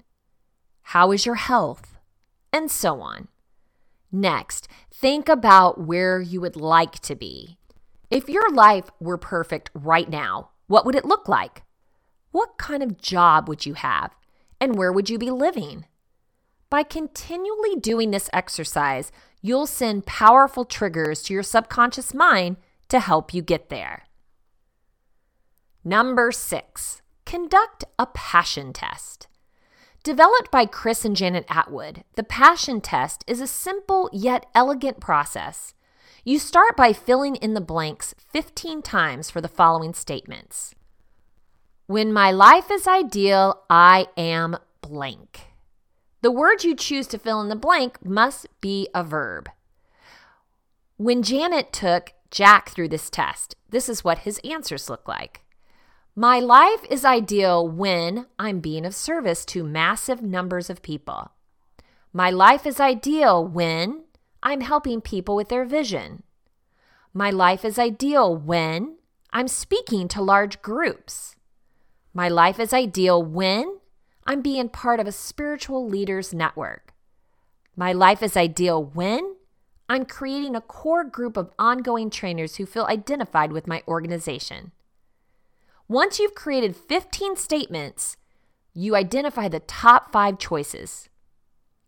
How 0.82 1.12
is 1.12 1.26
your 1.26 1.36
health? 1.36 1.98
And 2.54 2.72
so 2.72 3.02
on. 3.02 3.28
Next, 4.10 4.70
think 4.90 5.28
about 5.28 5.78
where 5.78 6.22
you 6.22 6.40
would 6.40 6.56
like 6.56 7.00
to 7.02 7.16
be. 7.16 7.58
If 8.10 8.30
your 8.30 8.50
life 8.50 8.90
were 9.02 9.18
perfect 9.18 9.72
right 9.74 10.10
now, 10.10 10.52
what 10.68 10.86
would 10.86 10.96
it 10.96 11.04
look 11.04 11.28
like? 11.28 11.64
What 12.32 12.58
kind 12.58 12.82
of 12.82 12.98
job 12.98 13.50
would 13.50 13.66
you 13.66 13.74
have? 13.74 14.16
And 14.62 14.78
where 14.78 14.94
would 14.94 15.10
you 15.10 15.18
be 15.18 15.30
living? 15.30 15.84
By 16.70 16.84
continually 16.84 17.76
doing 17.76 18.12
this 18.12 18.30
exercise, 18.32 19.12
you'll 19.42 19.68
send 19.68 20.06
powerful 20.06 20.64
triggers 20.64 21.24
to 21.24 21.34
your 21.34 21.44
subconscious 21.44 22.14
mind 22.14 22.56
to 22.88 23.02
help 23.02 23.34
you 23.34 23.42
get 23.42 23.68
there. 23.68 24.04
Number 25.84 26.32
six, 26.32 27.02
conduct 27.32 27.86
a 27.98 28.06
passion 28.08 28.74
test. 28.74 29.30
Developed 30.04 30.52
by 30.52 30.66
Chris 30.66 31.06
and 31.06 31.16
Janet 31.16 31.48
Attwood, 31.48 32.04
the 32.16 32.24
passion 32.24 32.82
test 32.82 33.24
is 33.26 33.40
a 33.40 33.48
simple 33.48 34.10
yet 34.12 34.46
elegant 34.54 35.00
process. 35.00 35.74
You 36.26 36.40
start 36.40 36.76
by 36.76 36.92
filling 36.92 37.38
in 37.38 37.54
the 37.54 37.62
blanks 37.62 38.14
15 38.18 38.82
times 38.82 39.30
for 39.30 39.40
the 39.40 39.48
following 39.48 39.94
statements 39.94 40.76
when 41.88 42.12
my 42.12 42.32
life 42.32 42.70
is 42.70 42.86
ideal, 42.88 43.64
I 43.70 44.08
am 44.18 44.58
blank. 44.82 45.48
The 46.22 46.32
word 46.32 46.66
you 46.66 46.76
choose 46.76 47.08
to 47.08 47.18
fill 47.18 47.42
in 47.42 47.50
the 47.50 47.56
blank 47.56 48.06
must 48.06 48.48
be 48.60 48.90
a 48.94 49.04
verb. 49.04 49.50
When 50.98 51.24
Janet 51.24 51.72
took 51.72 52.12
Jack 52.30 52.70
through 52.70 52.90
this 52.90 53.10
test, 53.10 53.56
this 53.70 53.90
is 53.90 54.04
what 54.04 54.20
his 54.20 54.40
answers 54.46 54.90
look 54.90 55.08
like. 55.08 55.42
My 56.16 56.42
life 56.42 56.84
is 56.90 57.06
ideal 57.06 57.66
when 57.66 58.26
I'm 58.38 58.60
being 58.60 58.86
of 58.86 58.94
service 58.94 59.46
to 59.46 59.64
massive 59.64 60.22
numbers 60.22 60.70
of 60.70 60.82
people. 60.82 61.32
My 62.12 62.30
life 62.30 62.66
is 62.66 62.82
ideal 62.82 63.46
when 63.46 64.04
I'm 64.44 64.60
helping 64.60 65.00
people 65.00 65.38
with 65.38 65.48
their 65.48 65.64
vision. 65.64 66.24
My 67.14 67.30
life 67.30 67.64
is 67.64 67.80
ideal 67.80 68.36
when 68.36 68.98
I'm 69.32 69.48
speaking 69.48 70.10
to 70.10 70.22
large 70.22 70.62
groups. 70.62 71.38
My 72.14 72.28
life 72.28 72.60
is 72.60 72.74
ideal 72.74 73.24
when 73.24 73.80
I'm 74.28 74.42
being 74.42 74.68
part 74.68 75.00
of 75.00 75.08
a 75.08 75.14
spiritual 75.14 75.88
leaders 75.88 76.34
network. 76.34 76.94
My 77.78 77.94
life 77.94 78.22
is 78.22 78.36
ideal 78.36 78.84
when 78.84 79.38
I'm 79.88 80.04
creating 80.04 80.58
a 80.58 80.62
core 80.62 81.06
group 81.06 81.38
of 81.38 81.52
ongoing 81.58 82.10
trainers 82.10 82.58
who 82.58 82.66
feel 82.66 82.86
identified 82.88 83.54
with 83.54 83.66
my 83.66 83.82
organization. 83.88 84.74
Once 85.92 86.20
you've 86.20 86.34
created 86.34 86.74
15 86.74 87.36
statements, 87.36 88.16
you 88.74 88.96
identify 88.96 89.50
the 89.50 89.60
top 89.60 90.10
five 90.10 90.40
choices. 90.40 91.10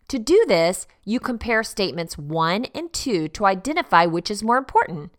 To 0.09 0.19
do 0.19 0.43
this, 0.45 0.87
you 1.05 1.21
compare 1.21 1.63
statements 1.63 2.17
1 2.17 2.65
and 2.75 2.91
2 2.91 3.29
to 3.29 3.45
identify 3.45 4.05
which 4.05 4.29
is 4.29 4.43
more 4.43 4.57
important. 4.57 5.15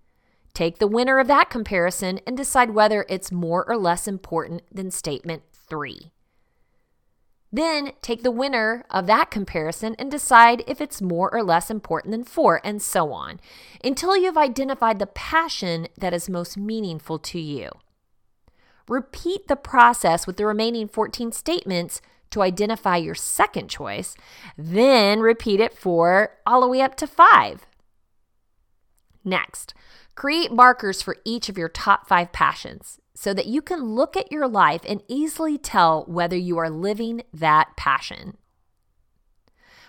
Take 0.52 0.80
the 0.80 0.86
winner 0.86 1.18
of 1.18 1.28
that 1.28 1.48
comparison 1.48 2.20
and 2.26 2.36
decide 2.36 2.72
whether 2.72 3.06
it's 3.08 3.32
more 3.32 3.66
or 3.66 3.78
less 3.78 4.06
important 4.06 4.60
than 4.70 4.90
statement 4.90 5.44
3. 5.54 6.12
Then 7.50 7.92
take 8.02 8.22
the 8.22 8.30
winner 8.30 8.84
of 8.90 9.06
that 9.06 9.30
comparison 9.30 9.96
and 9.98 10.10
decide 10.10 10.62
if 10.66 10.82
it's 10.82 11.00
more 11.00 11.32
or 11.32 11.42
less 11.42 11.70
important 11.70 12.12
than 12.12 12.24
4, 12.24 12.60
and 12.62 12.82
so 12.82 13.14
on, 13.14 13.40
until 13.82 14.14
you've 14.14 14.36
identified 14.36 14.98
the 14.98 15.06
passion 15.06 15.88
that 15.96 16.12
is 16.12 16.28
most 16.28 16.58
meaningful 16.58 17.18
to 17.20 17.40
you. 17.40 17.70
Repeat 18.88 19.48
the 19.48 19.56
process 19.56 20.26
with 20.26 20.36
the 20.36 20.46
remaining 20.46 20.88
14 20.88 21.32
statements 21.32 22.00
to 22.30 22.42
identify 22.42 22.96
your 22.96 23.14
second 23.14 23.68
choice, 23.68 24.16
then 24.58 25.20
repeat 25.20 25.60
it 25.60 25.72
for 25.72 26.36
all 26.46 26.60
the 26.60 26.68
way 26.68 26.80
up 26.80 26.96
to 26.96 27.06
5. 27.06 27.66
Next, 29.24 29.74
Create 30.14 30.52
markers 30.52 31.02
for 31.02 31.16
each 31.24 31.48
of 31.48 31.58
your 31.58 31.68
top 31.68 32.06
five 32.06 32.32
passions 32.32 33.00
so 33.14 33.34
that 33.34 33.46
you 33.46 33.60
can 33.60 33.82
look 33.82 34.16
at 34.16 34.30
your 34.30 34.46
life 34.46 34.82
and 34.86 35.02
easily 35.08 35.58
tell 35.58 36.04
whether 36.06 36.36
you 36.36 36.56
are 36.58 36.70
living 36.70 37.22
that 37.32 37.76
passion. 37.76 38.36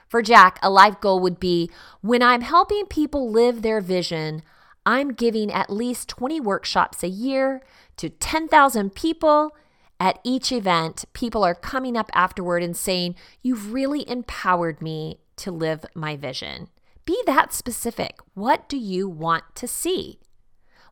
For 0.07 0.21
Jack, 0.21 0.59
a 0.61 0.69
life 0.69 0.99
goal 0.99 1.19
would 1.19 1.39
be 1.39 1.69
when 2.01 2.23
I'm 2.23 2.41
helping 2.41 2.85
people 2.85 3.29
live 3.29 3.61
their 3.61 3.81
vision, 3.81 4.41
I'm 4.85 5.13
giving 5.13 5.51
at 5.51 5.69
least 5.69 6.09
20 6.09 6.39
workshops 6.39 7.03
a 7.03 7.07
year 7.07 7.61
to 7.97 8.09
10,000 8.09 8.93
people. 8.93 9.55
At 9.99 10.19
each 10.23 10.51
event, 10.51 11.05
people 11.13 11.43
are 11.43 11.55
coming 11.55 11.97
up 11.97 12.11
afterward 12.13 12.61
and 12.61 12.75
saying, 12.75 13.15
You've 13.41 13.73
really 13.73 14.07
empowered 14.09 14.81
me 14.81 15.19
to 15.37 15.51
live 15.51 15.85
my 15.95 16.15
vision. 16.15 16.67
Be 17.05 17.21
that 17.25 17.53
specific. 17.53 18.17
What 18.33 18.67
do 18.67 18.77
you 18.77 19.07
want 19.07 19.43
to 19.55 19.67
see? 19.67 20.19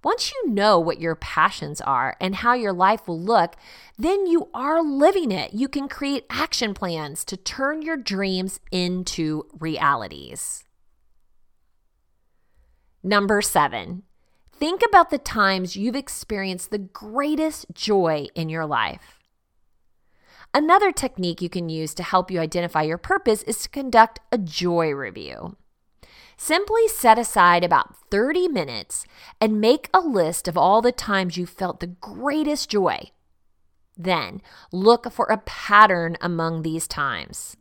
Once 0.04 0.34
you 0.34 0.50
know 0.50 0.78
what 0.80 1.00
your 1.00 1.16
passions 1.16 1.80
are 1.82 2.18
and 2.20 2.36
how 2.36 2.54
your 2.54 2.74
life 2.74 3.08
will 3.08 3.20
look, 3.20 3.56
then 3.98 4.28
you 4.28 4.50
are 4.54 4.84
living 4.84 5.32
it. 5.32 5.54
You 5.54 5.70
can 5.70 5.88
create 5.88 6.26
action 6.30 6.74
plans 6.74 7.24
to 7.26 7.38
turn 7.38 7.82
your 7.82 7.96
dreams 7.96 8.60
into 8.70 9.46
realities. 9.60 10.66
Number 13.06 13.42
seven, 13.42 14.04
think 14.54 14.82
about 14.88 15.10
the 15.10 15.18
times 15.18 15.76
you've 15.76 15.96
experienced 15.96 16.72
the 16.72 16.78
greatest 16.78 17.66
joy 17.74 18.28
in 18.34 18.48
your 18.48 18.66
life. 18.66 19.20
Another 20.54 20.94
technique 20.94 21.42
you 21.42 21.50
can 21.50 21.68
use 21.68 21.94
to 21.96 22.04
help 22.04 22.32
you 22.32 22.40
identify 22.40 22.84
your 22.84 22.98
purpose 22.98 23.44
is 23.44 23.62
to 23.64 23.70
conduct 23.70 24.22
a 24.32 24.38
joy 24.38 24.92
review. 24.92 25.58
Simply 26.38 26.88
set 26.88 27.20
aside 27.20 27.64
about 27.64 27.96
30 28.10 28.48
minutes 28.48 29.06
and 29.42 29.60
make 29.60 29.90
a 29.94 30.00
list 30.00 30.48
of 30.48 30.58
all 30.58 30.82
the 30.82 30.94
times 30.94 31.36
you 31.36 31.46
felt 31.46 31.82
the 31.82 31.88
greatest 31.88 32.70
joy. 32.70 33.12
Then 33.98 34.42
look 34.72 35.12
for 35.12 35.26
a 35.26 35.38
pattern 35.38 36.16
among 36.22 36.62
these 36.62 36.88
times. 36.88 37.58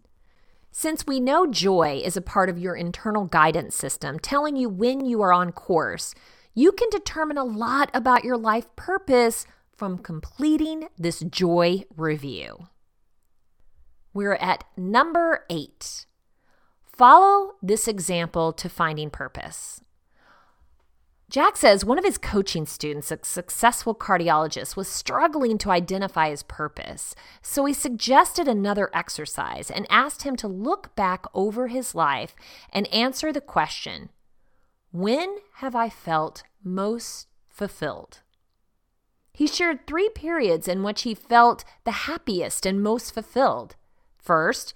Since 0.73 1.07
we 1.07 1.21
know 1.21 1.47
joy 1.47 2.01
is 2.03 2.17
a 2.17 2.23
part 2.23 2.49
of 2.49 2.59
your 2.59 2.75
internal 2.75 3.27
guidance 3.27 3.77
system, 3.77 4.19
telling 4.19 4.57
you 4.57 4.69
when 4.69 5.05
you 5.05 5.23
are 5.23 5.33
on 5.33 5.53
course, 5.53 6.15
you 6.55 6.73
can 6.73 6.91
determine 6.91 7.39
a 7.39 7.45
lot 7.45 7.91
about 7.95 8.25
your 8.25 8.37
life 8.37 8.67
purpose 8.75 9.47
from 9.77 9.99
completing 9.99 10.89
this 10.99 11.21
joy 11.21 11.85
review. 11.97 12.69
We're 14.15 14.35
at 14.35 14.65
number 14.77 15.45
eight 15.49 16.07
Follow 16.93 17.55
this 17.63 17.89
example 17.89 18.53
to 18.53 18.69
finding 18.69 19.09
purpose. 19.09 19.81
Jack 21.33 21.57
says 21.57 21.83
one 21.83 21.97
of 21.99 22.05
his 22.05 22.19
coaching 22.19 22.67
students, 22.67 23.11
a 23.11 23.19
successful 23.23 23.95
cardiologist, 23.95 24.77
was 24.77 24.87
struggling 24.87 25.57
to 25.57 25.71
identify 25.71 26.29
his 26.29 26.43
purpose. 26.43 27.15
So 27.41 27.65
he 27.65 27.73
suggested 27.73 28.47
another 28.47 28.91
exercise 28.93 29.71
and 29.71 29.87
asked 29.89 30.25
him 30.25 30.37
to 30.37 30.47
look 30.47 30.95
back 30.95 31.25
over 31.33 31.69
his 31.69 31.95
life 31.95 32.37
and 32.71 32.87
answer 32.93 33.33
the 33.33 33.41
question 33.41 34.11
When 34.91 35.39
have 35.55 35.75
I 35.75 35.89
felt 35.89 36.43
most 36.63 37.29
fulfilled? 37.49 38.19
He 39.33 39.47
shared 39.47 39.87
three 39.87 40.11
periods 40.11 40.69
in 40.69 40.83
which 40.83 41.01
he 41.01 41.15
felt 41.15 41.65
the 41.85 41.93
happiest 41.93 42.67
and 42.67 42.83
most 42.83 43.15
fulfilled. 43.15 43.75
First, 44.19 44.75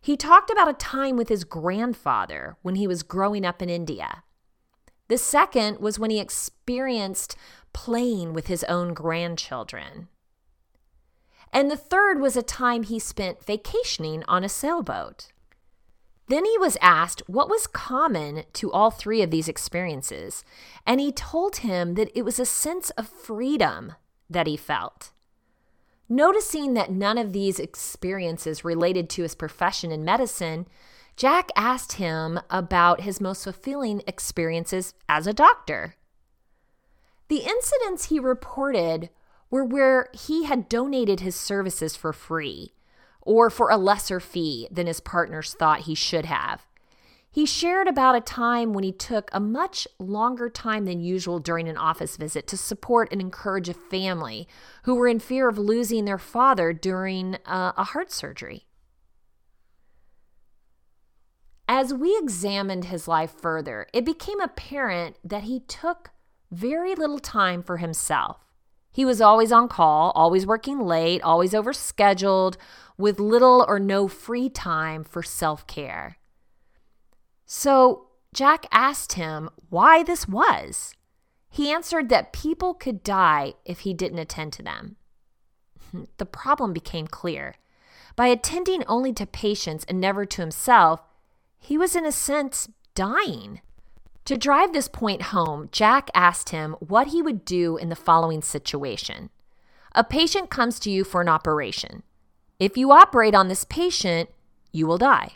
he 0.00 0.16
talked 0.16 0.50
about 0.50 0.68
a 0.68 0.72
time 0.72 1.16
with 1.16 1.28
his 1.28 1.44
grandfather 1.44 2.56
when 2.62 2.74
he 2.74 2.88
was 2.88 3.04
growing 3.04 3.44
up 3.44 3.62
in 3.62 3.70
India. 3.70 4.24
The 5.12 5.18
second 5.18 5.78
was 5.78 5.98
when 5.98 6.08
he 6.08 6.18
experienced 6.18 7.36
playing 7.74 8.32
with 8.32 8.46
his 8.46 8.64
own 8.64 8.94
grandchildren. 8.94 10.08
And 11.52 11.70
the 11.70 11.76
third 11.76 12.18
was 12.18 12.34
a 12.34 12.42
time 12.42 12.84
he 12.84 12.98
spent 12.98 13.44
vacationing 13.44 14.24
on 14.26 14.42
a 14.42 14.48
sailboat. 14.48 15.30
Then 16.28 16.46
he 16.46 16.56
was 16.56 16.78
asked 16.80 17.22
what 17.26 17.50
was 17.50 17.66
common 17.66 18.44
to 18.54 18.72
all 18.72 18.90
three 18.90 19.20
of 19.20 19.30
these 19.30 19.50
experiences, 19.50 20.44
and 20.86 20.98
he 20.98 21.12
told 21.12 21.56
him 21.56 21.92
that 21.96 22.10
it 22.14 22.22
was 22.22 22.40
a 22.40 22.46
sense 22.46 22.88
of 22.92 23.06
freedom 23.06 23.92
that 24.30 24.46
he 24.46 24.56
felt. 24.56 25.12
Noticing 26.08 26.72
that 26.72 26.90
none 26.90 27.18
of 27.18 27.34
these 27.34 27.60
experiences 27.60 28.64
related 28.64 29.10
to 29.10 29.24
his 29.24 29.34
profession 29.34 29.92
in 29.92 30.06
medicine, 30.06 30.66
Jack 31.22 31.50
asked 31.54 31.92
him 31.92 32.40
about 32.50 33.02
his 33.02 33.20
most 33.20 33.44
fulfilling 33.44 34.02
experiences 34.08 34.92
as 35.08 35.28
a 35.28 35.32
doctor. 35.32 35.94
The 37.28 37.44
incidents 37.44 38.06
he 38.06 38.18
reported 38.18 39.08
were 39.48 39.64
where 39.64 40.08
he 40.12 40.46
had 40.46 40.68
donated 40.68 41.20
his 41.20 41.36
services 41.36 41.94
for 41.94 42.12
free 42.12 42.72
or 43.20 43.50
for 43.50 43.70
a 43.70 43.76
lesser 43.76 44.18
fee 44.18 44.66
than 44.68 44.88
his 44.88 44.98
partners 44.98 45.54
thought 45.54 45.82
he 45.82 45.94
should 45.94 46.24
have. 46.24 46.66
He 47.30 47.46
shared 47.46 47.86
about 47.86 48.16
a 48.16 48.20
time 48.20 48.72
when 48.72 48.82
he 48.82 48.90
took 48.90 49.30
a 49.32 49.38
much 49.38 49.86
longer 50.00 50.50
time 50.50 50.86
than 50.86 50.98
usual 50.98 51.38
during 51.38 51.68
an 51.68 51.76
office 51.76 52.16
visit 52.16 52.48
to 52.48 52.56
support 52.56 53.08
and 53.12 53.20
encourage 53.20 53.68
a 53.68 53.74
family 53.74 54.48
who 54.82 54.96
were 54.96 55.06
in 55.06 55.20
fear 55.20 55.48
of 55.48 55.56
losing 55.56 56.04
their 56.04 56.18
father 56.18 56.72
during 56.72 57.36
uh, 57.46 57.74
a 57.76 57.84
heart 57.84 58.10
surgery. 58.10 58.66
As 61.68 61.94
we 61.94 62.18
examined 62.18 62.86
his 62.86 63.08
life 63.08 63.30
further, 63.30 63.86
it 63.92 64.04
became 64.04 64.40
apparent 64.40 65.16
that 65.24 65.44
he 65.44 65.60
took 65.60 66.10
very 66.50 66.94
little 66.94 67.18
time 67.18 67.62
for 67.62 67.78
himself. 67.78 68.38
He 68.92 69.04
was 69.04 69.22
always 69.22 69.50
on 69.50 69.68
call, 69.68 70.12
always 70.14 70.46
working 70.46 70.80
late, 70.80 71.22
always 71.22 71.52
overscheduled, 71.52 72.56
with 72.98 73.18
little 73.18 73.64
or 73.66 73.78
no 73.78 74.06
free 74.06 74.50
time 74.50 75.02
for 75.02 75.22
self 75.22 75.66
care. 75.66 76.18
So 77.46 78.08
Jack 78.34 78.66
asked 78.70 79.14
him 79.14 79.48
why 79.70 80.02
this 80.02 80.28
was. 80.28 80.94
He 81.48 81.70
answered 81.70 82.08
that 82.08 82.32
people 82.32 82.74
could 82.74 83.02
die 83.02 83.54
if 83.64 83.80
he 83.80 83.94
didn't 83.94 84.18
attend 84.18 84.52
to 84.54 84.62
them. 84.62 84.96
The 86.16 86.26
problem 86.26 86.72
became 86.72 87.06
clear. 87.06 87.56
By 88.16 88.28
attending 88.28 88.84
only 88.86 89.12
to 89.14 89.26
patients 89.26 89.84
and 89.88 90.00
never 90.00 90.24
to 90.24 90.40
himself, 90.40 91.02
he 91.62 91.78
was 91.78 91.94
in 91.94 92.04
a 92.04 92.10
sense 92.10 92.68
dying. 92.96 93.60
To 94.24 94.36
drive 94.36 94.72
this 94.72 94.88
point 94.88 95.22
home, 95.22 95.68
Jack 95.70 96.10
asked 96.12 96.48
him 96.48 96.72
what 96.80 97.08
he 97.08 97.22
would 97.22 97.44
do 97.44 97.76
in 97.76 97.88
the 97.88 97.94
following 97.96 98.42
situation. 98.42 99.30
A 99.94 100.02
patient 100.02 100.50
comes 100.50 100.80
to 100.80 100.90
you 100.90 101.04
for 101.04 101.20
an 101.20 101.28
operation. 101.28 102.02
If 102.58 102.76
you 102.76 102.90
operate 102.90 103.34
on 103.34 103.46
this 103.46 103.64
patient, 103.64 104.28
you 104.72 104.88
will 104.88 104.98
die. 104.98 105.34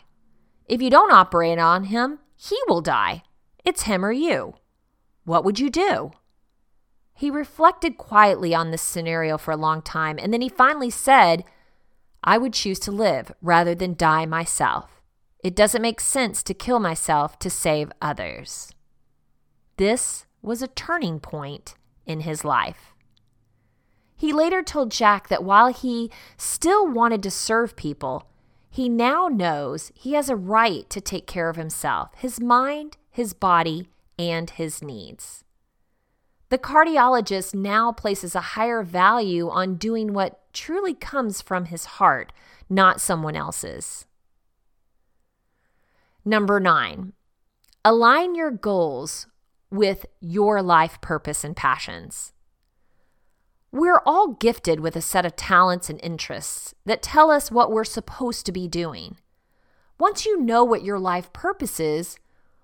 If 0.65 0.81
you 0.81 0.89
don't 0.89 1.13
operate 1.13 1.59
on 1.59 1.85
him, 1.85 2.19
he 2.35 2.57
will 2.67 2.81
die. 2.81 3.23
It's 3.63 3.83
him 3.83 4.03
or 4.03 4.11
you. 4.11 4.55
What 5.23 5.45
would 5.45 5.59
you 5.59 5.69
do? 5.69 6.11
He 7.13 7.29
reflected 7.29 7.97
quietly 7.97 8.53
on 8.53 8.71
this 8.71 8.81
scenario 8.81 9.37
for 9.37 9.51
a 9.51 9.57
long 9.57 9.81
time, 9.81 10.19
and 10.21 10.33
then 10.33 10.41
he 10.41 10.49
finally 10.49 10.89
said, 10.89 11.45
I 12.21 12.37
would 12.37 12.53
choose 12.53 12.79
to 12.79 12.91
live 12.91 13.31
rather 13.41 13.73
than 13.73 13.95
die 13.95 14.25
myself. 14.25 14.96
It 15.43 15.55
doesn't 15.55 15.81
make 15.81 15.99
sense 15.99 16.43
to 16.43 16.53
kill 16.53 16.79
myself 16.79 17.37
to 17.39 17.49
save 17.49 17.91
others. 18.01 18.73
This 19.77 20.25
was 20.41 20.61
a 20.61 20.67
turning 20.67 21.19
point 21.19 21.75
in 22.05 22.21
his 22.21 22.43
life. 22.43 22.93
He 24.15 24.33
later 24.33 24.63
told 24.63 24.91
Jack 24.91 25.27
that 25.27 25.43
while 25.43 25.67
he 25.67 26.09
still 26.37 26.87
wanted 26.87 27.21
to 27.23 27.31
serve 27.31 27.75
people, 27.75 28.27
he 28.69 28.89
now 28.89 29.27
knows 29.27 29.91
he 29.93 30.13
has 30.13 30.29
a 30.29 30.35
right 30.35 30.89
to 30.89 30.99
take 30.99 31.27
care 31.27 31.49
of 31.49 31.55
himself, 31.55 32.09
his 32.17 32.39
mind, 32.39 32.97
his 33.11 33.33
body, 33.33 33.89
and 34.17 34.49
his 34.49 34.81
needs. 34.81 35.43
The 36.49 36.57
cardiologist 36.57 37.53
now 37.53 37.91
places 37.91 38.33
a 38.33 38.41
higher 38.55 38.81
value 38.81 39.49
on 39.49 39.75
doing 39.75 40.13
what 40.13 40.41
truly 40.53 40.93
comes 40.93 41.41
from 41.41 41.65
his 41.65 41.85
heart, 41.85 42.31
not 42.69 43.01
someone 43.01 43.35
else's. 43.35 44.05
Number 46.27 46.59
nine, 46.59 47.13
align 47.85 48.35
your 48.35 48.51
goals 48.51 49.27
with 49.71 50.05
your 50.19 50.61
life 50.61 50.99
purpose 50.99 51.45
and 51.45 51.55
passions. 51.55 52.33
We're 53.71 54.01
all 54.05 54.33
gifted 54.33 54.81
with 54.81 54.97
a 54.97 55.01
set 55.01 55.25
of 55.25 55.37
talents 55.37 55.89
and 55.89 56.01
interests 56.03 56.75
that 56.85 57.01
tell 57.01 57.31
us 57.31 57.49
what 57.49 57.71
we're 57.71 57.85
supposed 57.85 58.45
to 58.45 58.51
be 58.51 58.67
doing. 58.67 59.15
Once 59.97 60.25
you 60.25 60.37
know 60.37 60.65
what 60.65 60.83
your 60.83 60.99
life 60.99 61.31
purpose 61.31 61.79
is, 61.79 62.17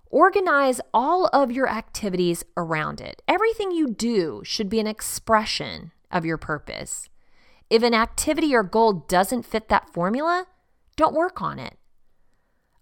organize 0.08 0.82
all 0.93 1.28
of 1.28 1.49
your 1.49 1.69
activities 1.69 2.43
around 2.58 2.99
it. 2.99 3.21
Everything 3.30 3.71
you 3.71 3.88
do 3.88 4.41
should 4.43 4.67
be 4.67 4.82
an 4.82 4.88
expression 4.88 5.93
of 6.12 6.26
your 6.26 6.38
purpose. 6.38 7.08
If 7.69 7.82
an 7.82 7.93
activity 7.93 8.54
or 8.54 8.63
goal 8.63 9.06
doesn't 9.08 9.45
fit 9.45 9.69
that 9.69 9.89
formula, 9.93 10.47
don't 10.97 11.15
work 11.15 11.41
on 11.41 11.60
it. 11.60 11.78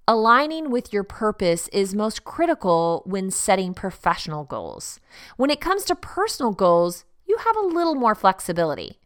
Aligning 0.07 0.71
with 0.71 0.91
your 0.91 1.03
purpose 1.03 1.67
is 1.67 1.93
most 1.93 2.23
critical 2.23 3.03
when 3.05 3.29
setting 3.29 3.75
professional 3.75 4.43
goals. 4.43 4.99
When 5.37 5.51
it 5.51 5.61
comes 5.61 5.83
to 5.85 5.95
personal 5.95 6.53
goals, 6.53 7.05
you 7.27 7.37
have 7.37 7.55
a 7.55 7.67
little 7.67 7.93
more 7.93 8.15
flexibility. 8.15 8.99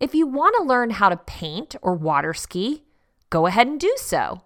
If 0.00 0.14
you 0.14 0.26
want 0.26 0.56
to 0.56 0.64
learn 0.64 0.90
how 0.90 1.10
to 1.10 1.18
paint 1.18 1.76
or 1.82 1.94
water 1.94 2.32
ski, 2.32 2.84
go 3.28 3.46
ahead 3.46 3.66
and 3.66 3.78
do 3.78 3.94
so. 3.98 4.44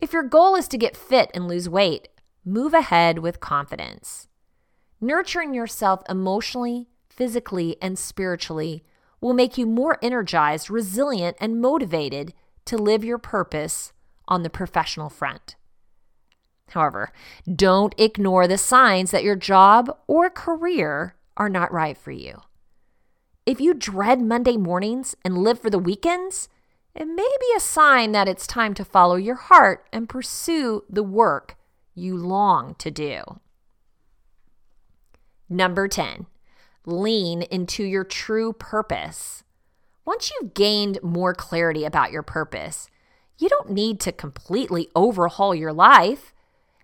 If 0.00 0.12
your 0.12 0.22
goal 0.22 0.54
is 0.54 0.68
to 0.68 0.78
get 0.78 0.96
fit 0.96 1.32
and 1.34 1.48
lose 1.48 1.68
weight, 1.68 2.08
move 2.44 2.72
ahead 2.72 3.18
with 3.18 3.40
confidence. 3.40 4.28
Nurturing 5.00 5.52
yourself 5.52 6.02
emotionally, 6.08 6.86
physically, 7.08 7.76
and 7.82 7.98
spiritually 7.98 8.84
will 9.20 9.34
make 9.34 9.58
you 9.58 9.66
more 9.66 9.98
energized, 10.00 10.70
resilient, 10.70 11.36
and 11.40 11.60
motivated 11.60 12.32
to 12.66 12.78
live 12.78 13.04
your 13.04 13.18
purpose 13.18 13.92
on 14.28 14.42
the 14.42 14.50
professional 14.50 15.08
front. 15.08 15.56
However, 16.70 17.12
don't 17.52 17.94
ignore 17.98 18.46
the 18.46 18.58
signs 18.58 19.10
that 19.10 19.24
your 19.24 19.36
job 19.36 19.96
or 20.06 20.30
career 20.30 21.16
are 21.36 21.48
not 21.48 21.72
right 21.72 21.96
for 21.98 22.12
you. 22.12 22.40
If 23.46 23.60
you 23.60 23.74
dread 23.74 24.20
Monday 24.20 24.56
mornings 24.56 25.16
and 25.24 25.38
live 25.38 25.58
for 25.60 25.70
the 25.70 25.78
weekends, 25.78 26.48
it 26.94 27.06
may 27.06 27.16
be 27.40 27.56
a 27.56 27.60
sign 27.60 28.12
that 28.12 28.28
it's 28.28 28.46
time 28.46 28.74
to 28.74 28.84
follow 28.84 29.16
your 29.16 29.36
heart 29.36 29.88
and 29.92 30.08
pursue 30.08 30.84
the 30.88 31.02
work 31.02 31.56
you 31.94 32.16
long 32.16 32.74
to 32.76 32.90
do. 32.90 33.22
Number 35.48 35.88
10, 35.88 36.26
lean 36.84 37.42
into 37.42 37.84
your 37.84 38.04
true 38.04 38.52
purpose. 38.52 39.42
Once 40.04 40.30
you've 40.30 40.54
gained 40.54 40.98
more 41.02 41.34
clarity 41.34 41.84
about 41.84 42.12
your 42.12 42.22
purpose, 42.22 42.89
you 43.40 43.48
don't 43.48 43.70
need 43.70 43.98
to 44.00 44.12
completely 44.12 44.88
overhaul 44.94 45.54
your 45.54 45.72
life. 45.72 46.34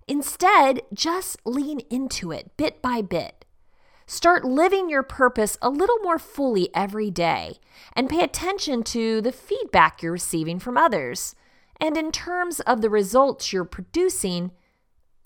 Instead, 0.08 0.80
just 0.92 1.36
lean 1.44 1.80
into 1.90 2.32
it 2.32 2.56
bit 2.56 2.80
by 2.80 3.02
bit. 3.02 3.44
Start 4.06 4.44
living 4.44 4.88
your 4.88 5.02
purpose 5.02 5.58
a 5.60 5.68
little 5.68 5.98
more 5.98 6.18
fully 6.18 6.68
every 6.74 7.10
day 7.10 7.58
and 7.92 8.08
pay 8.08 8.22
attention 8.22 8.82
to 8.84 9.20
the 9.20 9.32
feedback 9.32 10.02
you're 10.02 10.12
receiving 10.12 10.58
from 10.58 10.78
others 10.78 11.34
and 11.80 11.96
in 11.96 12.12
terms 12.12 12.60
of 12.60 12.80
the 12.80 12.90
results 12.90 13.52
you're 13.52 13.64
producing 13.64 14.52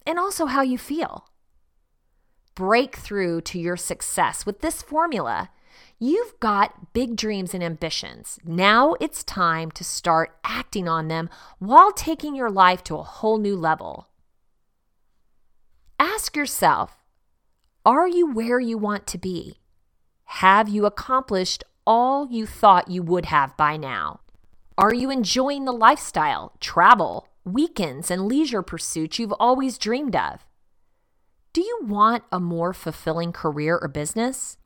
and 0.06 0.18
also 0.18 0.46
how 0.46 0.62
you 0.62 0.78
feel. 0.78 1.28
Break 2.54 2.96
through 2.96 3.42
to 3.42 3.60
your 3.60 3.76
success 3.76 4.44
with 4.44 4.60
this 4.60 4.82
formula. 4.82 5.50
You've 6.02 6.40
got 6.40 6.94
big 6.94 7.14
dreams 7.14 7.52
and 7.52 7.62
ambitions. 7.62 8.38
Now 8.42 8.96
it's 9.00 9.22
time 9.22 9.70
to 9.72 9.84
start 9.84 10.34
acting 10.42 10.88
on 10.88 11.08
them 11.08 11.28
while 11.58 11.92
taking 11.92 12.34
your 12.34 12.50
life 12.50 12.82
to 12.84 12.96
a 12.96 13.02
whole 13.02 13.36
new 13.36 13.54
level. 13.54 14.08
Ask 15.98 16.34
yourself 16.34 16.96
are 17.84 18.08
you 18.08 18.32
where 18.32 18.60
you 18.60 18.78
want 18.78 19.06
to 19.08 19.18
be? 19.18 19.60
Have 20.24 20.70
you 20.70 20.86
accomplished 20.86 21.64
all 21.86 22.28
you 22.30 22.46
thought 22.46 22.90
you 22.90 23.02
would 23.02 23.26
have 23.26 23.54
by 23.58 23.76
now? 23.76 24.20
Are 24.78 24.94
you 24.94 25.10
enjoying 25.10 25.66
the 25.66 25.72
lifestyle, 25.72 26.54
travel, 26.60 27.28
weekends, 27.44 28.10
and 28.10 28.26
leisure 28.26 28.62
pursuits 28.62 29.18
you've 29.18 29.34
always 29.38 29.76
dreamed 29.76 30.16
of? 30.16 30.46
Do 31.52 31.60
you 31.60 31.80
want 31.82 32.24
a 32.32 32.40
more 32.40 32.72
fulfilling 32.72 33.32
career 33.32 33.76
or 33.76 33.88
business? 33.88 34.56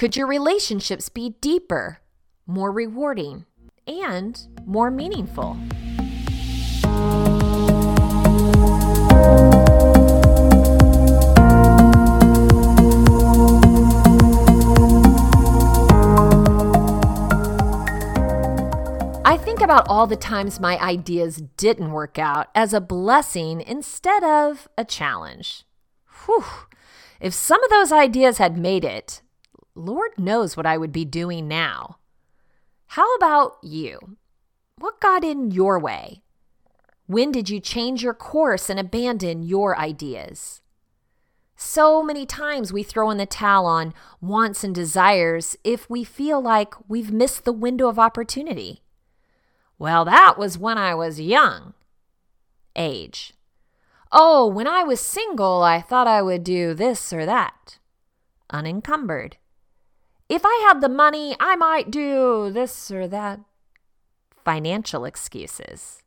Could 0.00 0.16
your 0.16 0.26
relationships 0.26 1.10
be 1.10 1.34
deeper, 1.42 1.98
more 2.46 2.72
rewarding, 2.72 3.44
and 3.86 4.40
more 4.64 4.90
meaningful? 4.90 5.58
I 19.22 19.36
think 19.36 19.60
about 19.60 19.86
all 19.86 20.06
the 20.06 20.16
times 20.16 20.58
my 20.58 20.78
ideas 20.78 21.42
didn't 21.58 21.92
work 21.92 22.18
out 22.18 22.46
as 22.54 22.72
a 22.72 22.80
blessing 22.80 23.60
instead 23.60 24.24
of 24.24 24.66
a 24.78 24.84
challenge. 24.86 25.66
Whew. 26.24 26.46
If 27.20 27.34
some 27.34 27.62
of 27.62 27.68
those 27.68 27.92
ideas 27.92 28.38
had 28.38 28.56
made 28.56 28.86
it, 28.86 29.20
Lord 29.80 30.12
knows 30.18 30.56
what 30.56 30.66
I 30.66 30.76
would 30.76 30.92
be 30.92 31.04
doing 31.04 31.48
now. 31.48 31.96
How 32.88 33.14
about 33.14 33.56
you? 33.62 34.16
What 34.78 35.00
got 35.00 35.24
in 35.24 35.50
your 35.50 35.78
way? 35.78 36.22
When 37.06 37.32
did 37.32 37.50
you 37.50 37.60
change 37.60 38.02
your 38.02 38.14
course 38.14 38.70
and 38.70 38.78
abandon 38.78 39.42
your 39.42 39.76
ideas? 39.78 40.60
So 41.56 42.02
many 42.02 42.24
times 42.24 42.72
we 42.72 42.82
throw 42.82 43.10
in 43.10 43.18
the 43.18 43.26
towel 43.26 43.66
on 43.66 43.94
wants 44.20 44.64
and 44.64 44.74
desires 44.74 45.56
if 45.64 45.90
we 45.90 46.04
feel 46.04 46.40
like 46.40 46.74
we've 46.88 47.12
missed 47.12 47.44
the 47.44 47.52
window 47.52 47.88
of 47.88 47.98
opportunity. 47.98 48.82
Well, 49.78 50.04
that 50.04 50.38
was 50.38 50.56
when 50.56 50.78
I 50.78 50.94
was 50.94 51.20
young. 51.20 51.74
Age. 52.76 53.34
Oh, 54.12 54.46
when 54.46 54.66
I 54.66 54.82
was 54.84 55.00
single, 55.00 55.62
I 55.62 55.80
thought 55.80 56.06
I 56.06 56.22
would 56.22 56.44
do 56.44 56.74
this 56.74 57.12
or 57.12 57.26
that. 57.26 57.78
Unencumbered. 58.50 59.36
If 60.30 60.42
I 60.44 60.64
had 60.68 60.80
the 60.80 60.88
money, 60.88 61.34
I 61.40 61.56
might 61.56 61.90
do 61.90 62.52
this 62.52 62.92
or 62.92 63.08
that. 63.08 63.40
Financial 64.44 65.04
excuses. 65.04 66.04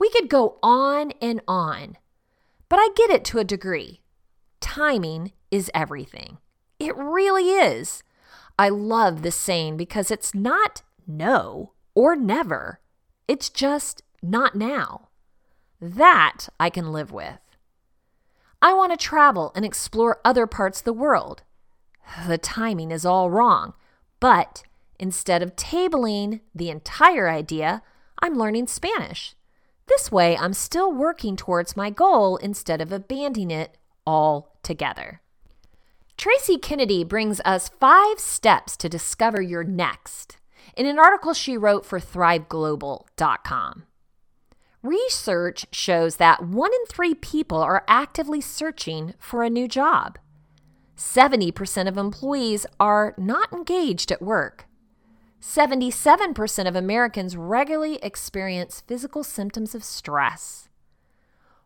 We 0.00 0.10
could 0.10 0.28
go 0.28 0.58
on 0.64 1.12
and 1.22 1.40
on, 1.46 1.96
but 2.68 2.80
I 2.80 2.88
get 2.96 3.10
it 3.10 3.24
to 3.26 3.38
a 3.38 3.44
degree. 3.44 4.00
Timing 4.58 5.30
is 5.52 5.70
everything. 5.72 6.38
It 6.80 6.96
really 6.96 7.50
is. 7.50 8.02
I 8.58 8.68
love 8.68 9.22
this 9.22 9.36
saying 9.36 9.76
because 9.76 10.10
it's 10.10 10.34
not 10.34 10.82
no 11.06 11.70
or 11.94 12.16
never. 12.16 12.80
It's 13.28 13.48
just 13.48 14.02
not 14.24 14.56
now. 14.56 15.08
That 15.80 16.48
I 16.58 16.68
can 16.68 16.90
live 16.90 17.12
with. 17.12 17.38
I 18.60 18.72
want 18.72 18.90
to 18.90 18.96
travel 18.96 19.52
and 19.54 19.64
explore 19.64 20.20
other 20.24 20.48
parts 20.48 20.80
of 20.80 20.84
the 20.84 20.92
world. 20.92 21.44
The 22.26 22.38
timing 22.38 22.90
is 22.90 23.04
all 23.04 23.30
wrong, 23.30 23.74
but 24.20 24.62
instead 24.98 25.42
of 25.42 25.56
tabling 25.56 26.40
the 26.54 26.70
entire 26.70 27.28
idea, 27.28 27.82
I'm 28.20 28.34
learning 28.34 28.68
Spanish. 28.68 29.34
This 29.88 30.12
way, 30.12 30.36
I'm 30.36 30.52
still 30.52 30.92
working 30.92 31.36
towards 31.36 31.76
my 31.76 31.90
goal 31.90 32.36
instead 32.36 32.80
of 32.80 32.92
abandoning 32.92 33.50
it 33.50 33.76
altogether. 34.06 35.20
Tracy 36.16 36.56
Kennedy 36.56 37.02
brings 37.04 37.40
us 37.44 37.68
five 37.80 38.18
steps 38.18 38.76
to 38.76 38.88
discover 38.88 39.42
your 39.42 39.64
next 39.64 40.38
in 40.76 40.86
an 40.86 40.98
article 40.98 41.34
she 41.34 41.56
wrote 41.56 41.84
for 41.84 41.98
ThriveGlobal.com. 41.98 43.84
Research 44.82 45.66
shows 45.72 46.16
that 46.16 46.44
one 46.44 46.72
in 46.72 46.86
three 46.86 47.14
people 47.14 47.58
are 47.58 47.84
actively 47.86 48.40
searching 48.40 49.14
for 49.18 49.42
a 49.42 49.50
new 49.50 49.68
job. 49.68 50.18
70% 51.02 51.88
of 51.88 51.98
employees 51.98 52.64
are 52.78 53.12
not 53.18 53.52
engaged 53.52 54.12
at 54.12 54.22
work. 54.22 54.66
77% 55.40 56.68
of 56.68 56.76
Americans 56.76 57.36
regularly 57.36 57.96
experience 57.96 58.80
physical 58.86 59.24
symptoms 59.24 59.74
of 59.74 59.82
stress. 59.82 60.68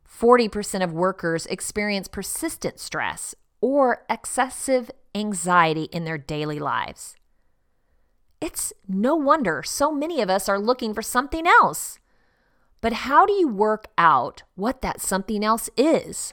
40% 0.09 0.83
of 0.83 0.95
workers 0.95 1.45
experience 1.47 2.09
persistent 2.09 2.81
stress 2.81 3.35
or 3.61 4.07
excessive 4.09 4.91
anxiety 5.15 5.85
in 5.93 6.05
their 6.05 6.19
daily 6.19 6.59
lives. 6.59 7.17
It's 8.41 8.73
no 8.89 9.15
wonder 9.15 9.63
so 9.63 9.93
many 9.93 10.23
of 10.23 10.31
us 10.31 10.49
are 10.49 10.59
looking 10.59 10.95
for 10.95 11.03
something 11.03 11.47
else. 11.47 11.99
But 12.81 12.95
how 12.95 13.27
do 13.27 13.35
you 13.35 13.49
work 13.49 13.89
out 13.99 14.45
what 14.55 14.81
that 14.81 15.03
something 15.03 15.45
else 15.45 15.69
is? 15.77 16.33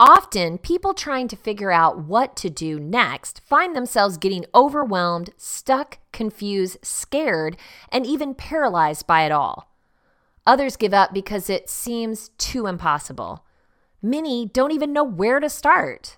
Often, 0.00 0.58
people 0.58 0.94
trying 0.94 1.26
to 1.26 1.34
figure 1.34 1.72
out 1.72 1.98
what 2.04 2.36
to 2.36 2.48
do 2.48 2.78
next 2.78 3.40
find 3.44 3.74
themselves 3.74 4.16
getting 4.16 4.44
overwhelmed, 4.54 5.30
stuck, 5.36 5.98
confused, 6.12 6.78
scared, 6.82 7.56
and 7.90 8.06
even 8.06 8.34
paralyzed 8.34 9.08
by 9.08 9.22
it 9.22 9.32
all. 9.32 9.74
Others 10.46 10.76
give 10.76 10.94
up 10.94 11.12
because 11.12 11.50
it 11.50 11.68
seems 11.68 12.28
too 12.38 12.66
impossible. 12.66 13.44
Many 14.00 14.46
don't 14.46 14.70
even 14.70 14.92
know 14.92 15.02
where 15.02 15.40
to 15.40 15.50
start. 15.50 16.16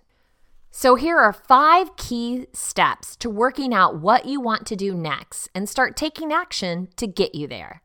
So, 0.70 0.94
here 0.94 1.18
are 1.18 1.32
five 1.32 1.96
key 1.96 2.48
steps 2.52 3.16
to 3.16 3.30
working 3.30 3.72
out 3.72 3.98
what 3.98 4.26
you 4.26 4.42
want 4.42 4.66
to 4.66 4.76
do 4.76 4.94
next 4.94 5.48
and 5.54 5.68
start 5.68 5.96
taking 5.96 6.32
action 6.34 6.88
to 6.96 7.06
get 7.06 7.34
you 7.34 7.48
there. 7.48 7.82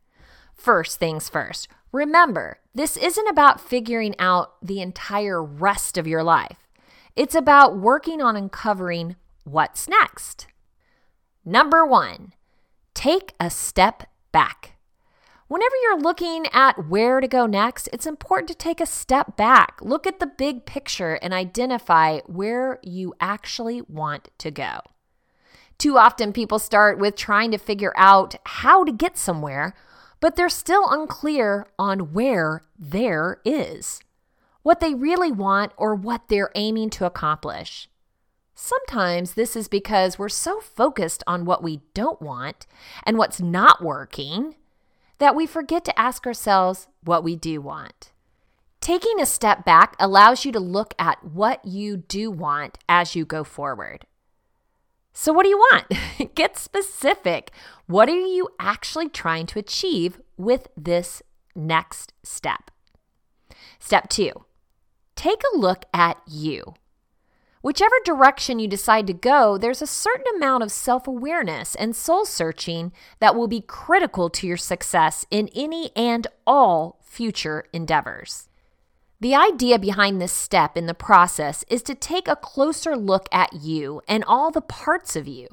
First 0.53 0.99
things 0.99 1.29
first, 1.29 1.69
remember 1.95 2.59
this 2.73 2.97
isn't 2.97 3.27
about 3.27 3.61
figuring 3.61 4.13
out 4.19 4.55
the 4.61 4.81
entire 4.81 5.41
rest 5.41 5.97
of 5.97 6.05
your 6.05 6.23
life, 6.23 6.67
it's 7.15 7.35
about 7.35 7.77
working 7.77 8.21
on 8.21 8.35
uncovering 8.35 9.15
what's 9.45 9.87
next. 9.87 10.47
Number 11.45 11.85
one, 11.85 12.33
take 12.93 13.33
a 13.39 13.49
step 13.49 14.03
back. 14.31 14.73
Whenever 15.47 15.75
you're 15.83 15.99
looking 15.99 16.47
at 16.51 16.87
where 16.87 17.21
to 17.21 17.27
go 17.27 17.45
next, 17.45 17.87
it's 17.93 18.07
important 18.07 18.47
to 18.49 18.55
take 18.55 18.81
a 18.81 18.85
step 18.85 19.37
back, 19.37 19.77
look 19.79 20.07
at 20.07 20.19
the 20.19 20.25
big 20.25 20.65
picture, 20.65 21.19
and 21.21 21.33
identify 21.33 22.19
where 22.25 22.79
you 22.81 23.13
actually 23.21 23.81
want 23.83 24.29
to 24.39 24.49
go. 24.49 24.79
Too 25.77 25.97
often, 25.97 26.33
people 26.33 26.57
start 26.57 26.97
with 26.97 27.15
trying 27.15 27.51
to 27.51 27.59
figure 27.59 27.93
out 27.95 28.35
how 28.45 28.83
to 28.83 28.91
get 28.91 29.17
somewhere, 29.17 29.75
but 30.19 30.35
they're 30.35 30.49
still 30.49 30.89
unclear 30.89 31.67
on 31.77 32.13
where 32.13 32.63
there 32.77 33.39
is, 33.45 34.01
what 34.63 34.79
they 34.79 34.93
really 34.93 35.31
want, 35.31 35.71
or 35.77 35.95
what 35.95 36.27
they're 36.27 36.51
aiming 36.55 36.89
to 36.91 37.05
accomplish. 37.05 37.89
Sometimes 38.53 39.33
this 39.33 39.55
is 39.55 39.67
because 39.67 40.17
we're 40.17 40.29
so 40.29 40.61
focused 40.61 41.23
on 41.27 41.43
what 41.45 41.61
we 41.61 41.81
don't 41.93 42.21
want 42.21 42.65
and 43.03 43.17
what's 43.17 43.41
not 43.41 43.83
working 43.83 44.55
that 45.17 45.35
we 45.35 45.45
forget 45.45 45.83
to 45.85 45.99
ask 45.99 46.25
ourselves 46.25 46.87
what 47.03 47.23
we 47.23 47.35
do 47.35 47.61
want. 47.61 48.11
Taking 48.79 49.19
a 49.19 49.25
step 49.25 49.65
back 49.65 49.95
allows 49.99 50.45
you 50.45 50.51
to 50.51 50.59
look 50.59 50.93
at 50.99 51.23
what 51.23 51.65
you 51.65 51.97
do 51.97 52.29
want 52.29 52.77
as 52.87 53.15
you 53.15 53.25
go 53.25 53.43
forward. 53.43 54.05
So, 55.17 55.31
what 55.31 55.43
do 55.43 55.49
you 55.49 55.57
want? 55.57 55.85
Get 56.35 56.57
specific. 56.57 57.51
What 57.87 58.09
are 58.09 58.11
you 58.11 58.49
actually 58.59 59.07
trying 59.07 59.45
to 59.47 59.59
achieve 59.59 60.19
with 60.35 60.67
this 60.75 61.23
next 61.55 62.11
step? 62.21 62.69
Step 63.79 64.09
two, 64.09 64.43
take 65.15 65.41
a 65.53 65.57
look 65.57 65.85
at 65.93 66.17
you. 66.27 66.73
Whichever 67.61 67.95
direction 68.03 68.59
you 68.59 68.67
decide 68.67 69.07
to 69.07 69.13
go, 69.13 69.57
there's 69.57 69.81
a 69.81 69.87
certain 69.87 70.25
amount 70.35 70.63
of 70.63 70.71
self 70.71 71.07
awareness 71.07 71.75
and 71.75 71.95
soul 71.95 72.25
searching 72.25 72.91
that 73.19 73.35
will 73.35 73.47
be 73.47 73.61
critical 73.61 74.29
to 74.31 74.45
your 74.45 74.57
success 74.57 75.25
in 75.31 75.47
any 75.55 75.91
and 75.95 76.27
all 76.45 76.99
future 77.01 77.63
endeavors. 77.71 78.49
The 79.21 79.35
idea 79.35 79.79
behind 79.79 80.21
this 80.21 80.33
step 80.33 80.75
in 80.75 80.87
the 80.87 80.93
process 80.93 81.63
is 81.69 81.81
to 81.83 81.95
take 81.95 82.27
a 82.27 82.35
closer 82.35 82.97
look 82.97 83.29
at 83.31 83.53
you 83.53 84.01
and 84.07 84.23
all 84.25 84.51
the 84.51 84.61
parts 84.61 85.15
of 85.15 85.27
you. 85.27 85.47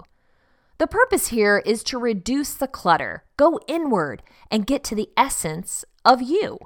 The 0.79 0.89
purpose 0.89 1.29
here 1.29 1.63
is 1.65 1.85
to 1.85 1.99
reduce 1.99 2.55
the 2.55 2.67
clutter, 2.67 3.25
go 3.37 3.61
inward, 3.69 4.23
and 4.51 4.67
get 4.67 4.83
to 4.85 4.97
the 4.97 5.11
essence 5.17 5.85
of 6.05 6.21
you. 6.21 6.59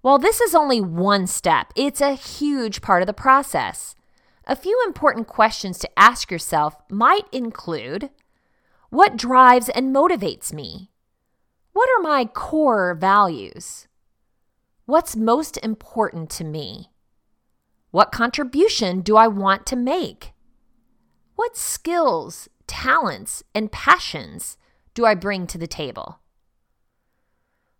While 0.00 0.18
this 0.18 0.40
is 0.40 0.54
only 0.54 0.80
one 0.80 1.28
step, 1.28 1.72
it's 1.76 2.00
a 2.00 2.14
huge 2.14 2.82
part 2.82 3.02
of 3.02 3.06
the 3.06 3.12
process. 3.12 3.94
A 4.46 4.56
few 4.56 4.82
important 4.84 5.28
questions 5.28 5.78
to 5.78 5.98
ask 5.98 6.30
yourself 6.30 6.74
might 6.90 7.26
include 7.32 8.10
What 8.90 9.16
drives 9.16 9.68
and 9.68 9.94
motivates 9.94 10.52
me? 10.52 10.90
What 11.72 11.88
are 11.96 12.02
my 12.02 12.24
core 12.24 12.94
values? 12.94 13.86
What's 14.86 15.16
most 15.16 15.56
important 15.62 16.28
to 16.30 16.44
me? 16.44 16.90
What 17.90 18.12
contribution 18.12 19.00
do 19.00 19.16
I 19.16 19.28
want 19.28 19.64
to 19.66 19.76
make? 19.76 20.32
What 21.36 21.56
skills, 21.56 22.50
talents, 22.66 23.42
and 23.54 23.72
passions 23.72 24.58
do 24.92 25.06
I 25.06 25.14
bring 25.14 25.46
to 25.46 25.56
the 25.56 25.66
table? 25.66 26.20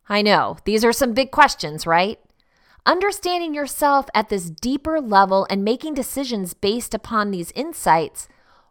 I 0.09 0.23
know, 0.23 0.57
these 0.65 0.83
are 0.83 0.93
some 0.93 1.13
big 1.13 1.31
questions, 1.31 1.87
right? 1.87 2.19
Understanding 2.87 3.53
yourself 3.53 4.07
at 4.15 4.31
this 4.31 4.49
deeper 4.49 4.99
level 4.99 5.47
and 5.51 5.63
making 5.63 5.93
decisions 5.93 6.55
based 6.55 6.95
upon 6.95 7.31
these 7.31 7.53
insights 7.53 8.29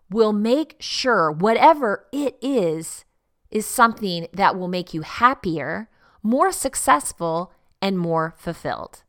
will 0.10 0.34
make 0.34 0.76
sure 0.80 1.32
whatever 1.32 2.08
it 2.12 2.38
is 2.42 3.06
is 3.52 3.68
something 3.68 4.28
that 4.34 4.58
will 4.58 4.68
make 4.68 4.92
you 4.92 5.02
happier, 5.02 5.88
more 6.24 6.52
successful, 6.52 7.52
and 7.84 8.00
more 8.00 8.34
fulfilled. 8.38 9.04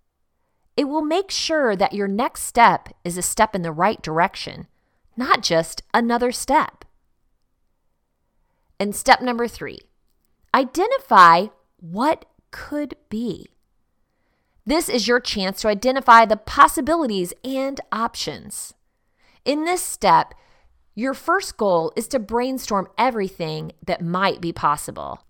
It 0.76 0.88
will 0.88 1.00
make 1.00 1.30
sure 1.30 1.76
that 1.76 1.92
your 1.92 2.08
next 2.08 2.42
step 2.42 2.88
is 3.04 3.16
a 3.16 3.22
step 3.22 3.54
in 3.54 3.62
the 3.62 3.70
right 3.70 4.02
direction, 4.02 4.66
not 5.16 5.44
just 5.44 5.84
another 5.94 6.32
step. 6.32 6.84
And 8.80 8.94
step 8.94 9.22
number 9.22 9.46
three 9.46 9.78
identify 10.52 11.46
what 11.78 12.24
could 12.50 12.96
be. 13.08 13.46
This 14.66 14.88
is 14.88 15.06
your 15.06 15.20
chance 15.20 15.60
to 15.60 15.68
identify 15.68 16.24
the 16.24 16.36
possibilities 16.36 17.32
and 17.44 17.80
options. 17.92 18.74
In 19.44 19.64
this 19.64 19.82
step, 19.82 20.34
your 20.96 21.14
first 21.14 21.56
goal 21.56 21.92
is 21.94 22.08
to 22.08 22.18
brainstorm 22.18 22.88
everything 22.98 23.72
that 23.86 24.02
might 24.02 24.40
be 24.40 24.52
possible. 24.52 25.20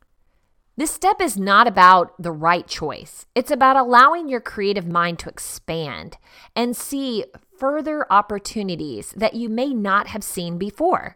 This 0.76 0.90
step 0.90 1.20
is 1.20 1.38
not 1.38 1.68
about 1.68 2.20
the 2.20 2.32
right 2.32 2.66
choice. 2.66 3.26
It's 3.34 3.52
about 3.52 3.76
allowing 3.76 4.28
your 4.28 4.40
creative 4.40 4.88
mind 4.88 5.20
to 5.20 5.28
expand 5.28 6.16
and 6.56 6.76
see 6.76 7.24
further 7.56 8.12
opportunities 8.12 9.12
that 9.16 9.34
you 9.34 9.48
may 9.48 9.72
not 9.72 10.08
have 10.08 10.24
seen 10.24 10.58
before. 10.58 11.14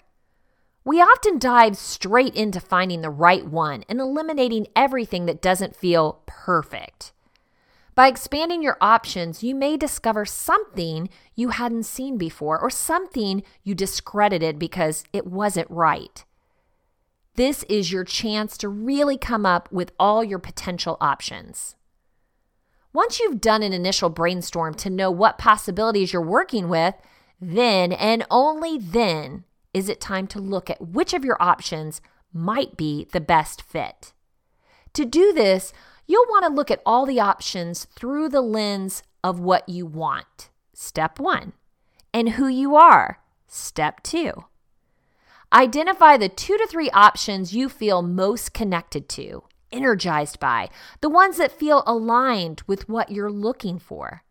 We 0.84 1.00
often 1.00 1.40
dive 1.40 1.76
straight 1.76 2.36
into 2.36 2.60
finding 2.60 3.02
the 3.02 3.10
right 3.10 3.44
one 3.44 3.84
and 3.88 4.00
eliminating 4.00 4.68
everything 4.76 5.26
that 5.26 5.42
doesn't 5.42 5.76
feel 5.76 6.22
perfect. 6.24 7.12
By 7.96 8.06
expanding 8.06 8.62
your 8.62 8.78
options, 8.80 9.42
you 9.42 9.56
may 9.56 9.76
discover 9.76 10.24
something 10.24 11.08
you 11.34 11.48
hadn't 11.48 11.82
seen 11.82 12.16
before 12.16 12.60
or 12.60 12.70
something 12.70 13.42
you 13.64 13.74
discredited 13.74 14.56
because 14.56 15.02
it 15.12 15.26
wasn't 15.26 15.68
right. 15.68 16.24
This 17.38 17.62
is 17.68 17.92
your 17.92 18.02
chance 18.02 18.58
to 18.58 18.68
really 18.68 19.16
come 19.16 19.46
up 19.46 19.70
with 19.70 19.92
all 19.96 20.24
your 20.24 20.40
potential 20.40 20.96
options. 21.00 21.76
Once 22.92 23.20
you've 23.20 23.40
done 23.40 23.62
an 23.62 23.72
initial 23.72 24.10
brainstorm 24.10 24.74
to 24.74 24.90
know 24.90 25.08
what 25.12 25.38
possibilities 25.38 26.12
you're 26.12 26.20
working 26.20 26.68
with, 26.68 26.96
then 27.40 27.92
and 27.92 28.26
only 28.28 28.76
then 28.76 29.44
is 29.72 29.88
it 29.88 30.00
time 30.00 30.26
to 30.26 30.40
look 30.40 30.68
at 30.68 30.88
which 30.88 31.14
of 31.14 31.24
your 31.24 31.40
options 31.40 32.00
might 32.32 32.76
be 32.76 33.06
the 33.12 33.20
best 33.20 33.62
fit. 33.62 34.12
To 34.94 35.04
do 35.04 35.32
this, 35.32 35.72
you'll 36.08 36.26
want 36.26 36.44
to 36.44 36.52
look 36.52 36.72
at 36.72 36.82
all 36.84 37.06
the 37.06 37.20
options 37.20 37.84
through 37.84 38.30
the 38.30 38.42
lens 38.42 39.04
of 39.22 39.38
what 39.38 39.68
you 39.68 39.86
want, 39.86 40.50
step 40.74 41.20
one, 41.20 41.52
and 42.12 42.30
who 42.30 42.48
you 42.48 42.74
are, 42.74 43.20
step 43.46 44.02
two. 44.02 44.47
Identify 45.52 46.18
the 46.18 46.28
two 46.28 46.58
to 46.58 46.66
three 46.66 46.90
options 46.90 47.54
you 47.54 47.70
feel 47.70 48.02
most 48.02 48.52
connected 48.52 49.08
to, 49.10 49.44
energized 49.72 50.38
by, 50.38 50.68
the 51.00 51.08
ones 51.08 51.38
that 51.38 51.52
feel 51.52 51.82
aligned 51.86 52.62
with 52.66 52.88
what 52.88 53.10
you're 53.10 53.32
looking 53.32 53.78
for. 53.78 54.24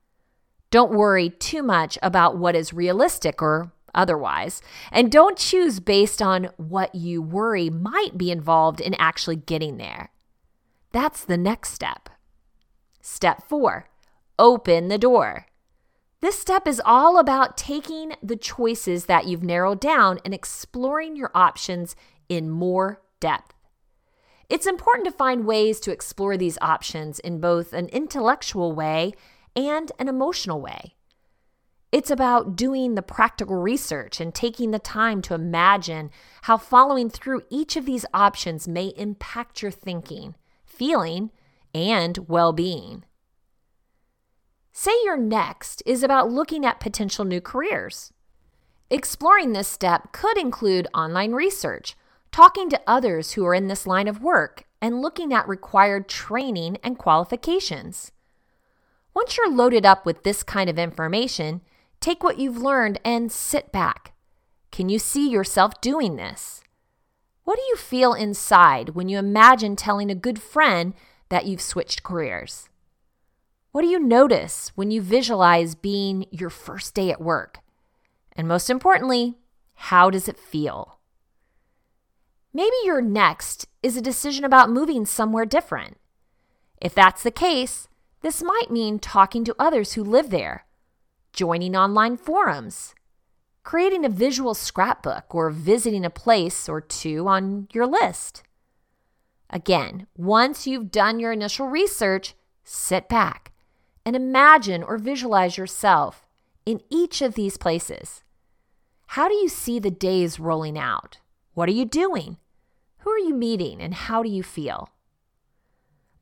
Don't 0.70 0.92
worry 0.92 1.30
too 1.30 1.64
much 1.64 1.98
about 2.04 2.38
what 2.38 2.56
is 2.56 2.72
realistic 2.72 3.42
or 3.42 3.72
otherwise, 3.96 4.62
and 4.92 5.12
don't 5.12 5.40
choose 5.40 5.80
based 5.80 6.22
on 6.22 6.50
what 6.58 6.94
you 6.94 7.20
worry 7.20 7.70
might 7.70 8.16
be 8.16 8.30
involved 8.30 8.80
in 8.80 8.94
actually 9.00 9.38
getting 9.38 9.78
there. 9.78 10.12
That's 10.92 11.26
the 11.26 11.38
next 11.38 11.72
step. 11.74 12.10
Step 13.02 13.42
four, 13.48 13.90
open 14.38 14.90
the 14.90 15.00
door. 15.00 15.47
This 16.20 16.40
step 16.40 16.68
is 16.68 16.82
all 16.84 17.20
about 17.20 17.58
taking 17.58 18.14
the 18.24 18.36
choices 18.36 19.06
that 19.06 19.28
you've 19.28 19.44
narrowed 19.44 19.80
down 19.80 20.20
and 20.26 20.34
exploring 20.34 21.16
your 21.16 21.32
options 21.36 21.96
in 22.28 22.50
more 22.50 23.02
depth. 23.20 23.54
It's 24.50 24.66
important 24.66 25.06
to 25.06 25.12
find 25.12 25.46
ways 25.46 25.80
to 25.82 25.92
explore 25.92 26.38
these 26.38 26.58
options 26.62 27.20
in 27.20 27.40
both 27.40 27.74
an 27.74 27.88
intellectual 27.90 28.72
way 28.72 29.14
and 29.56 29.92
an 30.00 30.08
emotional 30.08 30.60
way. 30.62 30.96
It's 31.92 32.12
about 32.12 32.56
doing 32.56 32.96
the 32.96 33.02
practical 33.02 33.56
research 33.56 34.20
and 34.20 34.34
taking 34.34 34.72
the 34.72 34.80
time 34.80 35.22
to 35.24 35.36
imagine 35.36 36.10
how 36.44 36.58
following 36.58 37.10
through 37.10 37.44
each 37.50 37.76
of 37.76 37.86
these 37.86 38.06
options 38.14 38.68
may 38.68 38.88
impact 38.98 39.62
your 39.62 39.72
thinking 39.72 40.36
feeling, 40.78 41.32
and 41.74 42.18
well 42.28 42.54
being. 42.54 43.04
Say 44.80 44.92
your 45.04 45.18
next 45.18 45.82
is 45.88 46.04
about 46.04 46.30
looking 46.30 46.64
at 46.64 46.80
potential 46.80 47.26
new 47.26 47.42
careers. 47.42 48.14
Exploring 48.92 49.54
this 49.54 49.68
step 49.68 50.12
could 50.12 50.38
include 50.38 50.88
online 50.94 51.32
research, 51.32 51.96
talking 52.32 52.70
to 52.70 52.82
others 52.86 53.32
who 53.32 53.44
are 53.48 53.56
in 53.56 53.70
this 53.70 53.88
line 53.88 54.08
of 54.08 54.22
work, 54.22 54.66
and 54.80 55.02
looking 55.02 55.34
at 55.34 55.48
required 55.48 56.08
training 56.08 56.78
and 56.84 57.00
qualifications. 57.00 58.12
Once 59.16 59.36
you're 59.36 59.50
loaded 59.50 59.84
up 59.84 60.06
with 60.06 60.22
this 60.22 60.44
kind 60.44 60.70
of 60.70 60.78
information, 60.78 61.62
take 62.00 62.22
what 62.24 62.38
you've 62.38 62.62
learned 62.62 63.00
and 63.04 63.32
sit 63.32 63.72
back. 63.72 64.14
Can 64.72 64.90
you 64.90 65.00
see 65.00 65.28
yourself 65.28 65.82
doing 65.82 66.18
this? 66.18 66.62
What 67.46 67.56
do 67.56 67.64
you 67.64 67.78
feel 67.78 68.14
inside 68.14 68.90
when 68.90 69.10
you 69.10 69.18
imagine 69.18 69.76
telling 69.76 70.12
a 70.12 70.16
good 70.16 70.40
friend 70.40 70.94
that 71.30 71.48
you've 71.48 71.62
switched 71.62 72.04
careers? 72.04 72.70
What 73.78 73.84
do 73.84 73.90
you 73.90 74.00
notice 74.00 74.72
when 74.74 74.90
you 74.90 75.04
visualize 75.04 75.76
being 75.76 76.26
your 76.32 76.50
first 76.50 76.96
day 76.96 77.12
at 77.12 77.22
work? 77.22 77.60
And 78.36 78.48
most 78.48 78.72
importantly, 78.72 79.38
how 79.76 80.10
does 80.10 80.28
it 80.28 80.40
feel? 80.40 80.98
Maybe 82.52 82.76
your 82.84 83.04
next 83.04 83.68
is 83.84 83.96
a 83.96 84.02
decision 84.02 84.44
about 84.44 84.72
moving 84.72 85.06
somewhere 85.06 85.46
different. 85.46 85.98
If 86.82 86.96
that's 86.96 87.22
the 87.22 87.30
case, 87.30 87.88
this 88.22 88.42
might 88.42 88.72
mean 88.72 88.98
talking 88.98 89.46
to 89.46 89.56
others 89.60 89.94
who 89.94 90.04
live 90.04 90.32
there, 90.32 90.66
joining 91.32 91.76
online 91.76 92.18
forums, 92.18 92.96
creating 93.62 94.04
a 94.04 94.10
visual 94.10 94.56
scrapbook, 94.56 95.36
or 95.36 95.52
visiting 95.52 96.04
a 96.04 96.10
place 96.10 96.68
or 96.68 96.82
two 96.82 97.28
on 97.28 97.68
your 97.72 97.86
list. 97.86 98.42
Again, 99.52 100.08
once 100.18 100.66
you've 100.66 100.90
done 100.90 101.20
your 101.20 101.32
initial 101.32 101.68
research, 101.68 102.34
sit 102.64 103.08
back 103.08 103.52
and 104.08 104.16
imagine 104.16 104.84
or 104.84 104.98
visualize 104.98 105.58
yourself 105.58 106.26
in 106.66 106.80
each 106.90 107.22
of 107.22 107.36
these 107.36 107.58
places. 107.58 108.24
How 109.08 109.28
do 109.28 109.34
you 109.36 109.50
see 109.50 109.80
the 109.80 109.92
days 109.92 110.40
rolling 110.40 110.80
out? 110.80 111.18
What 111.56 111.68
are 111.68 111.74
you 111.74 111.84
doing? 111.84 112.38
Who 113.00 113.10
are 113.10 113.20
you 113.20 113.34
meeting 113.34 113.82
and 113.82 113.94
how 113.94 114.24
do 114.24 114.30
you 114.30 114.44
feel? 114.44 114.88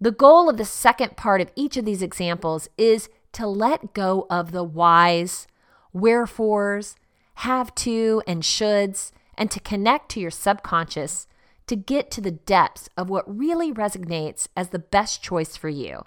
The 0.01 0.09
goal 0.09 0.49
of 0.49 0.57
the 0.57 0.65
second 0.65 1.15
part 1.15 1.41
of 1.41 1.51
each 1.55 1.77
of 1.77 1.85
these 1.85 2.01
examples 2.01 2.67
is 2.75 3.07
to 3.33 3.45
let 3.45 3.93
go 3.93 4.25
of 4.31 4.51
the 4.51 4.63
whys, 4.63 5.45
wherefores, 5.93 6.95
have 7.35 7.75
to, 7.75 8.23
and 8.25 8.41
shoulds, 8.41 9.11
and 9.37 9.51
to 9.51 9.59
connect 9.59 10.09
to 10.09 10.19
your 10.19 10.31
subconscious 10.31 11.27
to 11.67 11.75
get 11.75 12.09
to 12.09 12.21
the 12.21 12.31
depths 12.31 12.89
of 12.97 13.11
what 13.11 13.37
really 13.37 13.71
resonates 13.71 14.47
as 14.57 14.69
the 14.69 14.79
best 14.79 15.21
choice 15.21 15.55
for 15.55 15.69
you. 15.69 16.01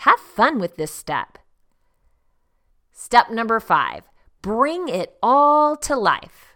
Have 0.00 0.18
fun 0.18 0.58
with 0.58 0.76
this 0.76 0.90
step. 0.90 1.36
Step 2.90 3.30
number 3.30 3.60
five 3.60 4.04
bring 4.40 4.88
it 4.88 5.18
all 5.22 5.76
to 5.76 5.94
life. 5.94 6.54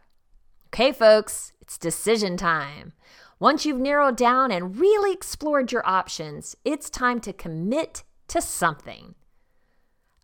Okay, 0.68 0.92
folks, 0.92 1.52
it's 1.60 1.76
decision 1.76 2.38
time. 2.38 2.94
Once 3.38 3.66
you've 3.66 3.78
narrowed 3.78 4.16
down 4.16 4.50
and 4.50 4.80
really 4.80 5.12
explored 5.12 5.72
your 5.72 5.86
options, 5.86 6.56
it's 6.64 6.88
time 6.88 7.20
to 7.20 7.34
commit 7.34 8.02
to 8.28 8.40
something. 8.40 9.14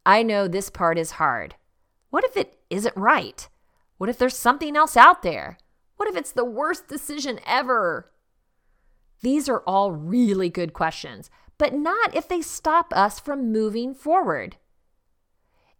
I 0.07 0.23
know 0.23 0.49
this 0.49 0.71
part 0.71 0.97
is 0.99 1.12
hard. 1.12 1.57
What 2.09 2.25
if 2.25 2.39
it 2.39 2.59
isn't 2.71 2.97
right? 2.97 3.47
What 3.99 4.09
if 4.09 4.16
there's 4.16 4.35
something 4.35 4.79
else 4.79 4.97
out 4.97 5.23
there? 5.23 5.59
What 5.99 6.09
if 6.09 6.16
it's 6.16 6.33
the 6.33 6.47
worst 6.47 6.89
decision 6.89 7.39
ever? 7.47 8.11
These 9.21 9.47
are 9.47 9.62
all 9.66 9.93
really 9.93 10.49
good 10.49 10.73
questions, 10.73 11.31
but 11.61 11.74
not 11.74 12.16
if 12.16 12.26
they 12.26 12.40
stop 12.40 12.90
us 12.96 13.20
from 13.20 13.52
moving 13.52 13.92
forward. 13.92 14.56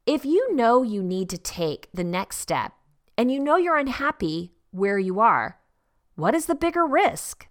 If 0.05 0.27
you 0.27 0.55
know 0.55 0.83
you 0.83 1.03
need 1.03 1.31
to 1.31 1.39
take 1.39 1.89
the 1.95 2.05
next 2.05 2.37
step 2.37 2.73
and 3.17 3.33
you 3.33 3.41
know 3.41 3.57
you're 3.57 3.79
unhappy 3.79 4.53
where 4.73 4.99
you 4.99 5.21
are, 5.21 5.59
what 6.17 6.35
is 6.35 6.45
the 6.45 6.55
bigger 6.55 6.85
risk? 6.87 7.49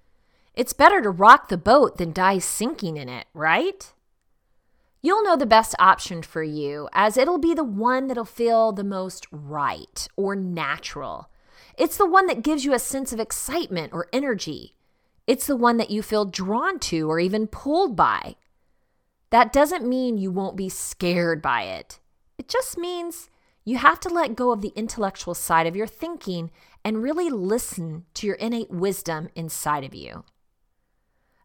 It's 0.53 0.73
better 0.73 1.01
to 1.01 1.09
rock 1.09 1.47
the 1.47 1.57
boat 1.57 1.97
than 1.97 2.13
die 2.13 2.37
sinking 2.37 2.97
in 2.97 3.09
it, 3.09 3.25
right? 3.33 3.91
You'll 5.01 5.23
know 5.23 5.35
the 5.35 5.47
best 5.47 5.73
option 5.79 6.21
for 6.21 6.43
you 6.43 6.87
as 6.93 7.17
it'll 7.17 7.39
be 7.39 7.55
the 7.55 7.63
one 7.63 8.05
that'll 8.05 8.25
feel 8.25 8.71
the 8.71 8.83
most 8.83 9.25
right 9.31 10.07
or 10.15 10.35
natural. 10.35 11.31
It's 11.79 11.97
the 11.97 12.05
one 12.05 12.27
that 12.27 12.43
gives 12.43 12.63
you 12.63 12.75
a 12.75 12.79
sense 12.79 13.11
of 13.11 13.19
excitement 13.19 13.91
or 13.91 14.07
energy. 14.13 14.75
It's 15.29 15.45
the 15.45 15.55
one 15.55 15.77
that 15.77 15.91
you 15.91 16.01
feel 16.01 16.25
drawn 16.25 16.79
to 16.79 17.07
or 17.07 17.19
even 17.19 17.45
pulled 17.45 17.95
by. 17.95 18.35
That 19.29 19.53
doesn't 19.53 19.87
mean 19.87 20.17
you 20.17 20.31
won't 20.31 20.55
be 20.57 20.69
scared 20.69 21.39
by 21.39 21.65
it. 21.65 21.99
It 22.39 22.47
just 22.47 22.79
means 22.79 23.29
you 23.63 23.77
have 23.77 23.99
to 23.99 24.09
let 24.09 24.35
go 24.35 24.51
of 24.51 24.61
the 24.61 24.73
intellectual 24.75 25.35
side 25.35 25.67
of 25.67 25.75
your 25.75 25.85
thinking 25.85 26.49
and 26.83 27.03
really 27.03 27.29
listen 27.29 28.05
to 28.15 28.25
your 28.25 28.37
innate 28.37 28.71
wisdom 28.71 29.29
inside 29.35 29.83
of 29.83 29.93
you. 29.93 30.23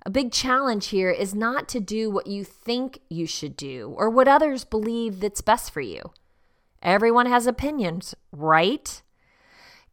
A 0.07 0.11
big 0.11 0.33
challenge 0.33 0.87
here 0.87 1.11
is 1.11 1.35
not 1.35 1.69
to 1.69 1.79
do 1.79 2.11
what 2.11 2.27
you 2.27 2.43
think 2.43 3.01
you 3.11 3.27
should 3.27 3.55
do 3.55 3.93
or 3.99 4.09
what 4.09 4.29
others 4.29 4.65
believe 4.65 5.21
that's 5.21 5.43
best 5.43 5.71
for 5.71 5.83
you. 5.83 6.01
Everyone 6.81 7.27
has 7.27 7.47
opinions, 7.47 8.15
right? 8.33 9.03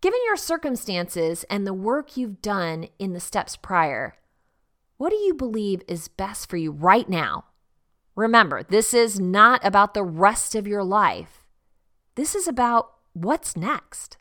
Given 0.02 0.20
your 0.26 0.36
circumstances 0.36 1.44
and 1.44 1.66
the 1.66 1.76
work 1.76 2.18
you've 2.18 2.42
done 2.42 2.88
in 2.98 3.14
the 3.14 3.20
steps 3.20 3.56
prior, 3.56 4.16
what 4.98 5.12
do 5.12 5.16
you 5.16 5.36
believe 5.36 5.84
is 5.88 6.08
best 6.08 6.50
for 6.50 6.58
you 6.58 6.72
right 6.72 7.08
now? 7.08 7.46
Remember, 8.16 8.64
this 8.64 8.96
is 8.96 9.20
not 9.20 9.64
about 9.64 9.94
the 9.94 10.04
rest 10.04 10.56
of 10.56 10.66
your 10.66 10.84
life. 10.84 11.44
This 12.16 12.34
is 12.34 12.48
about 12.48 12.94
what's 13.14 13.56
next. 13.56 14.18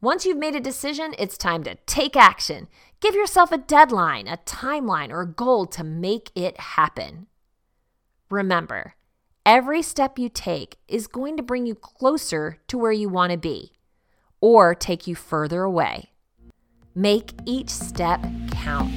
Once 0.00 0.24
you've 0.24 0.38
made 0.38 0.54
a 0.54 0.60
decision, 0.60 1.14
it's 1.18 1.36
time 1.36 1.62
to 1.64 1.74
take 1.84 2.16
action. 2.16 2.66
Give 3.00 3.14
yourself 3.14 3.52
a 3.52 3.58
deadline, 3.58 4.26
a 4.26 4.38
timeline, 4.38 5.10
or 5.10 5.20
a 5.20 5.30
goal 5.30 5.66
to 5.66 5.84
make 5.84 6.30
it 6.34 6.58
happen. 6.58 7.26
Remember, 8.30 8.94
every 9.44 9.82
step 9.82 10.18
you 10.18 10.30
take 10.30 10.78
is 10.88 11.06
going 11.06 11.36
to 11.36 11.42
bring 11.42 11.66
you 11.66 11.74
closer 11.74 12.58
to 12.68 12.78
where 12.78 12.90
you 12.90 13.10
want 13.10 13.32
to 13.32 13.38
be 13.38 13.72
or 14.42 14.74
take 14.74 15.06
you 15.06 15.14
further 15.14 15.62
away. 15.62 16.10
Make 16.94 17.32
each 17.46 17.70
step 17.70 18.20
count. 18.50 18.92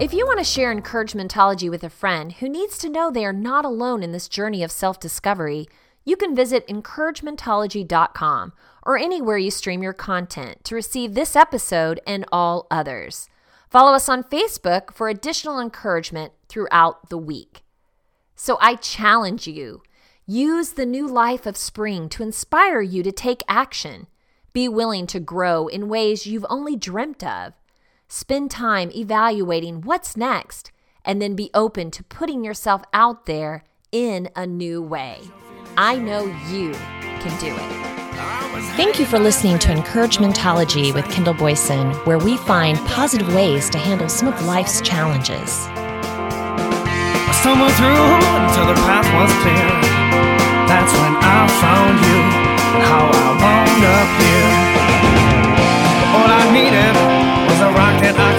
If 0.00 0.12
you 0.12 0.26
want 0.26 0.38
to 0.38 0.44
share 0.44 0.74
encouragementology 0.74 1.70
with 1.70 1.82
a 1.82 1.90
friend 1.90 2.32
who 2.32 2.48
needs 2.48 2.78
to 2.78 2.88
know 2.88 3.10
they 3.10 3.24
are 3.24 3.32
not 3.32 3.64
alone 3.64 4.02
in 4.02 4.12
this 4.12 4.28
journey 4.28 4.62
of 4.62 4.70
self 4.70 5.00
discovery, 5.00 5.66
you 6.04 6.16
can 6.16 6.36
visit 6.36 6.66
encouragementology.com 6.68 8.52
or 8.84 8.98
anywhere 8.98 9.38
you 9.38 9.50
stream 9.50 9.82
your 9.82 9.92
content 9.92 10.62
to 10.64 10.74
receive 10.74 11.14
this 11.14 11.34
episode 11.34 12.00
and 12.06 12.24
all 12.30 12.66
others. 12.70 13.28
Follow 13.70 13.92
us 13.92 14.08
on 14.08 14.22
Facebook 14.22 14.92
for 14.94 15.08
additional 15.08 15.58
encouragement 15.58 16.32
throughout 16.48 17.08
the 17.10 17.18
week. 17.18 17.62
So 18.36 18.58
I 18.60 18.76
challenge 18.76 19.46
you 19.46 19.82
use 20.26 20.72
the 20.72 20.86
new 20.86 21.06
life 21.06 21.44
of 21.44 21.56
spring 21.56 22.08
to 22.08 22.22
inspire 22.22 22.80
you 22.80 23.02
to 23.02 23.12
take 23.12 23.42
action. 23.48 24.06
Be 24.52 24.68
willing 24.68 25.06
to 25.08 25.20
grow 25.20 25.66
in 25.66 25.88
ways 25.88 26.26
you've 26.26 26.46
only 26.48 26.76
dreamt 26.76 27.22
of. 27.24 27.52
Spend 28.08 28.50
time 28.50 28.90
evaluating 28.92 29.80
what's 29.80 30.16
next, 30.16 30.70
and 31.04 31.20
then 31.20 31.34
be 31.34 31.50
open 31.52 31.90
to 31.90 32.04
putting 32.04 32.44
yourself 32.44 32.82
out 32.92 33.26
there 33.26 33.64
in 33.90 34.28
a 34.36 34.46
new 34.46 34.80
way. 34.80 35.20
I 35.76 35.96
know 35.96 36.24
you 36.50 36.72
can 36.72 37.38
do 37.40 37.54
it. 37.54 38.03
Thank 38.76 38.98
you 38.98 39.06
for 39.06 39.18
listening 39.18 39.58
to 39.60 39.68
Encouragementology 39.68 40.92
with 40.94 41.04
Kendall 41.10 41.34
Boyson, 41.34 41.92
where 42.06 42.18
we 42.18 42.36
find 42.36 42.78
positive 42.86 43.34
ways 43.34 43.68
to 43.70 43.78
handle 43.78 44.08
some 44.08 44.28
of 44.28 44.44
life's 44.44 44.80
challenges. 44.80 45.66
I 45.68 47.32
stumbled 47.40 47.72
through 47.78 48.04
until 48.40 48.66
the 48.66 48.78
path 48.82 49.06
was 49.14 49.30
clear. 49.44 49.68
That's 50.66 50.92
when 50.92 51.14
I 51.20 51.46
found 51.62 51.96
you 52.02 52.18
and 52.74 52.82
how 52.88 53.04
I 53.12 53.28
wound 53.38 53.84
up 53.94 54.10
here. 54.18 54.52
All 56.16 56.26
I 56.26 56.44
needed 56.50 56.94
was 57.46 57.60
a 57.60 57.70
rock 57.78 58.00
that 58.02 58.16
I 58.18 58.33